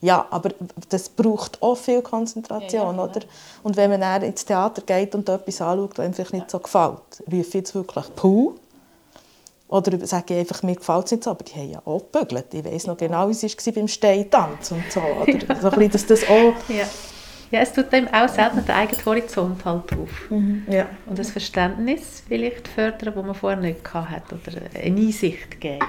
Ja, 0.00 0.26
aber 0.30 0.50
das 0.88 1.08
braucht 1.08 1.62
auch 1.62 1.76
viel 1.76 2.02
Konzentration, 2.02 2.96
ja, 2.96 3.04
ja, 3.04 3.10
oder? 3.10 3.20
Und 3.62 3.76
wenn 3.76 3.90
man 3.90 4.00
dann 4.00 4.22
ins 4.22 4.44
Theater 4.44 4.82
geht 4.82 5.14
und 5.14 5.28
etwas 5.28 5.60
anschaut, 5.60 5.96
was 5.96 6.04
einem 6.04 6.14
vielleicht 6.14 6.32
nicht 6.32 6.50
so 6.50 6.58
gefällt, 6.58 7.22
rufe 7.26 7.36
ich 7.36 7.54
jetzt 7.54 7.74
wirklich 7.74 8.04
«Puh!» 8.14 8.54
Oder 9.68 10.06
sage 10.06 10.34
ich 10.34 10.40
einfach, 10.40 10.62
mir 10.62 10.76
gefällt 10.76 11.06
es 11.06 11.12
nicht 11.12 11.24
so, 11.24 11.30
aber 11.30 11.44
die 11.44 11.54
haben 11.54 11.70
ja 11.70 11.82
auch 11.84 12.04
gebügelt. 12.12 12.52
Ich 12.52 12.64
weiß 12.64 12.86
noch 12.86 12.96
genau, 12.96 13.28
wie 13.28 13.32
es 13.32 13.42
war 13.42 13.72
beim 13.72 13.88
Steintanz 13.88 14.70
und 14.70 14.84
so. 14.90 15.00
Oder 15.00 15.56
so 15.56 15.70
ein 15.70 15.90
dass 15.90 16.06
das 16.06 16.22
auch... 16.24 16.54
Ja. 16.68 16.86
ja, 17.50 17.60
es 17.60 17.72
tut 17.72 17.92
einem 17.92 18.08
auch 18.08 18.28
selten 18.28 18.64
den 18.64 18.74
eigenen 18.74 19.04
Horizont 19.04 19.64
halt 19.64 19.92
auf. 19.92 20.30
Mhm. 20.30 20.64
Ja. 20.68 20.86
Und 21.06 21.18
das 21.18 21.30
Verständnis 21.30 22.22
vielleicht 22.28 22.68
fördern, 22.68 23.14
das 23.14 23.24
man 23.24 23.34
vorher 23.34 23.58
nicht 23.58 23.92
hatte 23.92 24.34
oder 24.34 24.58
eine 24.74 24.84
Einsicht 24.84 25.60
geben. 25.60 25.84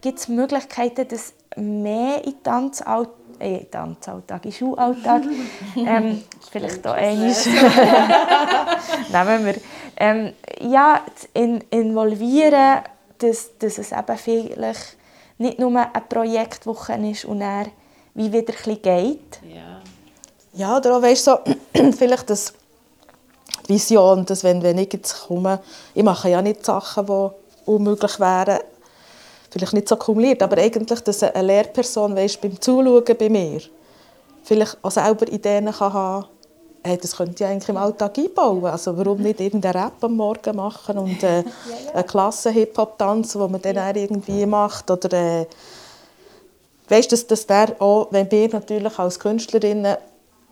Gibt 0.00 0.18
es 0.18 0.28
Möglichkeiten, 0.28 1.06
dass 1.08 1.32
mehr 1.56 2.24
in 2.24 2.42
Tanzalltag 2.42 3.14
äh, 3.38 3.64
Tanzalltag, 3.64 4.44
in 4.46 4.52
Schulalltag. 4.52 5.22
ähm, 5.76 6.22
vielleicht 6.50 6.86
auch 6.86 6.94
einmal. 6.94 7.32
Nehmen 9.12 9.46
wir. 9.46 9.54
Ähm, 9.96 10.32
ja, 10.60 11.00
in, 11.34 11.62
involvieren, 11.70 12.82
dass, 13.18 13.50
dass 13.58 13.78
es 13.78 13.92
eben 13.92 14.18
vielleicht 14.18 14.96
nicht 15.38 15.58
nur 15.58 15.70
eine 15.70 15.90
Projektwoche 16.08 16.94
ist 16.94 17.24
und 17.24 17.40
dann 17.40 17.70
wie 18.14 18.32
wieder 18.32 18.54
ein 18.66 18.82
geht. 18.82 19.40
Ja, 19.54 19.82
ja 20.54 20.76
oder 20.76 20.96
auch, 20.96 21.02
weißt, 21.02 21.24
so, 21.24 21.38
vielleicht 21.96 22.30
das 22.30 22.54
Vision, 23.66 24.24
dass 24.24 24.44
wenn, 24.44 24.62
wenn 24.62 24.78
ich 24.78 24.92
jetzt 24.92 25.26
komme, 25.26 25.60
ich 25.94 26.02
mache 26.02 26.30
ja 26.30 26.40
nicht 26.40 26.64
Sachen, 26.64 27.06
die 27.06 27.30
unmöglich 27.66 28.18
wären, 28.18 28.60
vielleicht 29.50 29.74
nicht 29.74 29.88
so 29.88 29.96
kumuliert, 29.96 30.42
aber 30.42 30.58
eigentlich, 30.58 31.00
dass 31.00 31.22
eine 31.22 31.42
Lehrperson 31.46 32.16
weißt, 32.16 32.40
beim 32.40 32.60
Zuschauen 32.60 33.04
bei 33.18 33.28
mir 33.28 33.60
vielleicht 34.46 34.78
auch 34.82 34.90
selber 34.90 35.28
Ideen 35.28 35.72
kann 35.72 35.92
haben 35.92 36.26
hey, 36.86 36.98
das 36.98 37.16
könnte 37.16 37.44
ich 37.44 37.50
eigentlich 37.50 37.68
im 37.68 37.76
Alltag 37.76 38.18
einbauen. 38.18 38.64
Also 38.64 38.96
warum 38.96 39.18
nicht 39.18 39.40
irgendeinen 39.40 39.84
Rap 39.84 40.02
am 40.02 40.16
Morgen 40.16 40.56
machen 40.56 40.98
und 40.98 41.22
äh, 41.22 41.44
eine 41.94 42.04
Klasse 42.04 42.50
Hip-Hop-Tanz, 42.50 43.32
den 43.32 43.50
man 43.50 43.60
dann 43.62 43.96
irgendwie 43.96 44.46
macht. 44.46 44.90
Oder, 44.90 45.12
äh, 45.12 45.46
weißt, 46.88 47.12
das, 47.12 47.26
das 47.26 47.48
wäre 47.48 47.80
auch, 47.80 48.08
wenn 48.10 48.30
wir 48.30 48.48
natürlich 48.48 48.98
als 48.98 49.18
Künstlerinnen 49.18 49.96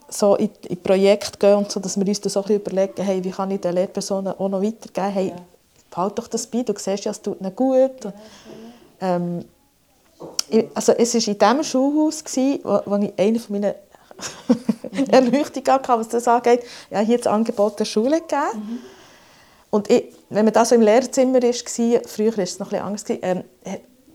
so 0.08 0.36
in, 0.36 0.50
in 0.68 0.82
Projekte 0.82 1.38
gehen 1.38 1.56
und 1.56 1.70
so, 1.70 1.80
dass 1.80 1.98
wir 1.98 2.06
uns 2.06 2.20
das 2.20 2.36
auch 2.36 2.48
überlegen, 2.48 3.02
hey, 3.02 3.22
wie 3.22 3.30
kann 3.30 3.50
ich 3.50 3.60
den 3.60 3.74
Lehrpersonen 3.74 4.34
auch 4.38 4.48
noch 4.48 4.62
weitergeben, 4.62 5.12
hey, 5.12 5.32
behalt 5.90 6.18
doch 6.18 6.28
das 6.28 6.46
bei, 6.46 6.62
du 6.62 6.74
siehst 6.76 7.04
ja, 7.04 7.10
es 7.10 7.22
tut 7.22 7.40
ihnen 7.40 7.54
gut. 7.54 8.12
Ähm, 9.00 9.44
also 10.74 10.92
es 10.92 11.14
war 11.14 11.28
in 11.28 11.38
diesem 11.38 11.64
Schulhaus, 11.64 12.24
gewesen, 12.24 12.60
wo, 12.62 12.80
wo 12.86 12.96
ich 12.96 13.12
eine 13.16 13.38
von 13.38 13.60
meinen 13.60 13.74
Erleuchtungen 15.10 15.66
hatte, 15.66 15.88
was 15.88 16.08
das 16.08 16.28
angeht. 16.28 16.62
Ja, 16.90 17.00
hier 17.00 17.18
das 17.18 17.26
Angebot 17.26 17.78
der 17.78 17.84
Schule 17.84 18.20
gegeben. 18.20 18.42
Mhm. 18.54 18.78
Und 19.70 19.90
ich, 19.90 20.04
wenn 20.30 20.44
man 20.44 20.54
da 20.54 20.64
so 20.64 20.74
im 20.74 20.82
Lehrzimmer 20.82 21.42
war, 21.42 22.00
früher 22.06 22.36
war 22.36 22.44
es 22.44 22.58
noch 22.58 22.72
ein 22.72 22.92
bisschen 22.92 23.20
anders, 23.22 23.44
ähm, 23.44 23.44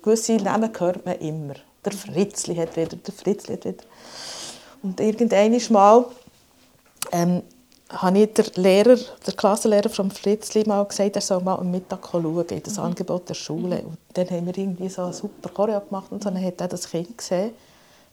gewisse 0.02 0.38
Namen 0.38 0.72
hört 0.78 1.06
man 1.06 1.18
immer. 1.20 1.56
Der 1.84 1.92
Fritzli 1.92 2.56
hat 2.56 2.76
wieder, 2.76 2.96
der 2.96 3.14
Fritzli 3.14 3.56
hat 3.56 3.66
wieder. 3.66 3.84
Und 4.82 5.00
irgendwann 5.00 5.60
mal 5.70 6.06
ähm, 7.12 7.44
habe 7.90 8.20
ich 8.20 8.34
der 8.34 8.46
Lehrer, 8.56 8.98
der 9.26 9.34
Klassenlehrer 9.34 9.90
vom 9.90 10.12
Fritzli 10.12 10.64
mal 10.66 10.86
gesagt, 10.86 11.16
er 11.16 11.22
soll 11.22 11.42
mal 11.42 11.56
am 11.56 11.72
Mittag 11.72 12.08
schauen 12.10 12.46
in 12.48 12.64
das 12.64 12.78
mhm. 12.78 12.84
Angebot 12.84 13.28
der 13.28 13.34
Schule. 13.34 13.82
Und 13.82 13.98
dann 14.14 14.30
haben 14.30 14.46
wir 14.46 14.58
irgendwie 14.58 14.90
so 14.90 15.04
eine 15.04 15.14
super 15.14 15.50
Choreo 15.50 15.82
gemacht 15.82 16.12
und 16.12 16.24
so. 16.24 16.30
dann 16.30 16.44
hat 16.44 16.62
er 16.62 16.68
das 16.68 16.90
Kind 16.90 17.18
gesehen 17.18 17.52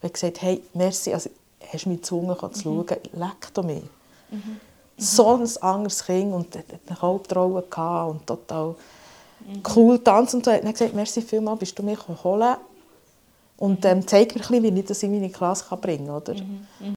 und 0.01 0.13
gesagt, 0.13 0.41
hey, 0.41 0.61
merci, 0.73 1.13
also, 1.13 1.29
hast 1.71 1.85
du 1.85 1.89
mich 1.89 2.01
gezwungen 2.01 2.35
zu 2.53 2.61
schauen, 2.61 2.85
mhm. 2.85 3.19
leck 3.19 3.53
doch 3.53 3.63
mich. 3.63 3.83
Mhm. 4.29 4.59
So 4.97 5.35
ein 5.35 5.47
anderes 5.61 6.05
Kind 6.05 6.33
und 6.33 6.55
hatte 6.55 6.79
eine 6.87 7.01
Hauptrolle 7.01 7.63
und 8.09 8.25
total 8.25 8.75
mhm. 9.39 9.63
cool 9.75 9.99
tanzen 9.99 10.37
und 10.37 10.45
so. 10.45 10.51
Hat 10.51 10.61
gesagt, 10.63 10.93
merci 10.93 11.21
vielmals, 11.21 11.59
bist 11.59 11.77
du 11.77 11.83
mich 11.83 11.99
holen 12.23 12.57
und 13.57 13.85
ähm, 13.85 14.05
zeig 14.07 14.35
mir 14.35 14.41
ein 14.41 14.47
bisschen, 14.47 14.75
wie 14.75 14.79
ich 14.79 14.85
das 14.85 15.03
in 15.03 15.11
meine 15.11 15.29
Klasse 15.29 15.65
bringen 15.77 16.07
kann. 16.07 16.15
Oder? 16.15 16.33
Mhm. 16.33 16.67
mhm. 16.79 16.93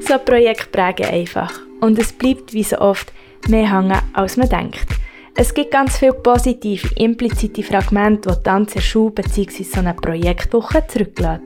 So 0.00 0.18
Projekte 0.18 0.66
prägen 0.66 1.06
einfach. 1.06 1.52
Und 1.80 1.98
es 1.98 2.12
bleibt 2.12 2.52
wie 2.52 2.64
so 2.64 2.76
oft 2.78 3.12
mehr 3.48 3.70
hängen, 3.72 3.98
als 4.12 4.36
man 4.36 4.48
denkt. 4.48 5.01
Es 5.42 5.52
gibt 5.52 5.72
ganz 5.72 5.98
viele 5.98 6.12
positive, 6.12 6.88
implizite 6.94 7.64
Fragmente, 7.64 8.30
die 8.30 8.42
Tanz 8.44 8.76
in 8.76 8.80
Schule 8.80 9.10
bzw. 9.10 9.64
so 9.64 9.80
eine 9.80 9.92
Projektwoche 9.92 10.86
zurücklässt. 10.86 11.42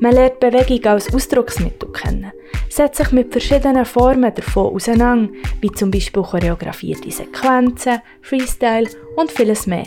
Man 0.00 0.10
lernt 0.10 0.40
Bewegung 0.40 0.84
als 0.90 1.14
Ausdrucksmittel 1.14 1.88
kennen, 1.92 2.32
setzt 2.68 2.96
sich 2.96 3.12
mit 3.12 3.30
verschiedenen 3.30 3.84
Formen 3.84 4.34
davon 4.34 4.74
auseinander, 4.74 5.32
wie 5.60 5.70
zum 5.70 5.92
Beispiel 5.92 6.24
choreografierte 6.24 7.12
Sequenzen, 7.12 8.00
Freestyle 8.22 8.90
und 9.14 9.30
vieles 9.30 9.68
mehr. 9.68 9.86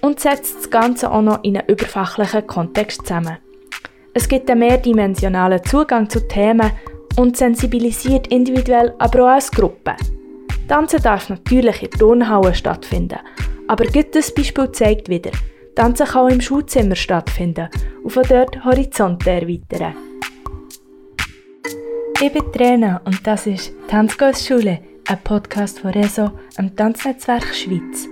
Und 0.00 0.18
setzt 0.18 0.56
das 0.56 0.68
Ganze 0.68 1.12
auch 1.12 1.22
noch 1.22 1.44
in 1.44 1.58
einen 1.58 1.68
überfachlichen 1.68 2.44
Kontext 2.48 3.06
zusammen. 3.06 3.38
Es 4.14 4.26
gibt 4.26 4.50
einen 4.50 4.58
mehrdimensionalen 4.58 5.62
Zugang 5.62 6.10
zu 6.10 6.26
Themen, 6.26 6.72
und 7.16 7.36
sensibilisiert 7.36 8.28
individuell, 8.28 8.94
aber 8.98 9.24
auch 9.24 9.34
als 9.34 9.50
Gruppe. 9.50 9.94
Tanzen 10.70 11.02
darf 11.02 11.28
natürlich 11.28 11.82
in 11.82 11.90
Turnhallen 11.90 12.54
stattfinden, 12.54 13.18
aber 13.66 13.86
gutes 13.86 14.32
Beispiel 14.32 14.70
zeigt 14.70 15.08
wieder, 15.08 15.32
Tanzen 15.74 16.06
kann 16.06 16.26
auch 16.26 16.32
im 16.32 16.40
Schulzimmer 16.40 16.94
stattfinden 16.94 17.68
und 18.04 18.10
von 18.10 18.22
dort 18.28 18.64
Horizonte 18.64 19.30
erweitern. 19.30 19.96
Ich 22.22 22.32
bin 22.32 22.52
Trainer 22.52 23.00
und 23.04 23.26
das 23.26 23.48
ist 23.48 23.72
Tanzkursschule, 23.88 24.78
ein 25.08 25.18
Podcast 25.24 25.80
von 25.80 25.90
Reso, 25.90 26.30
am 26.56 26.76
Tanznetzwerk 26.76 27.52
Schweiz. 27.52 28.06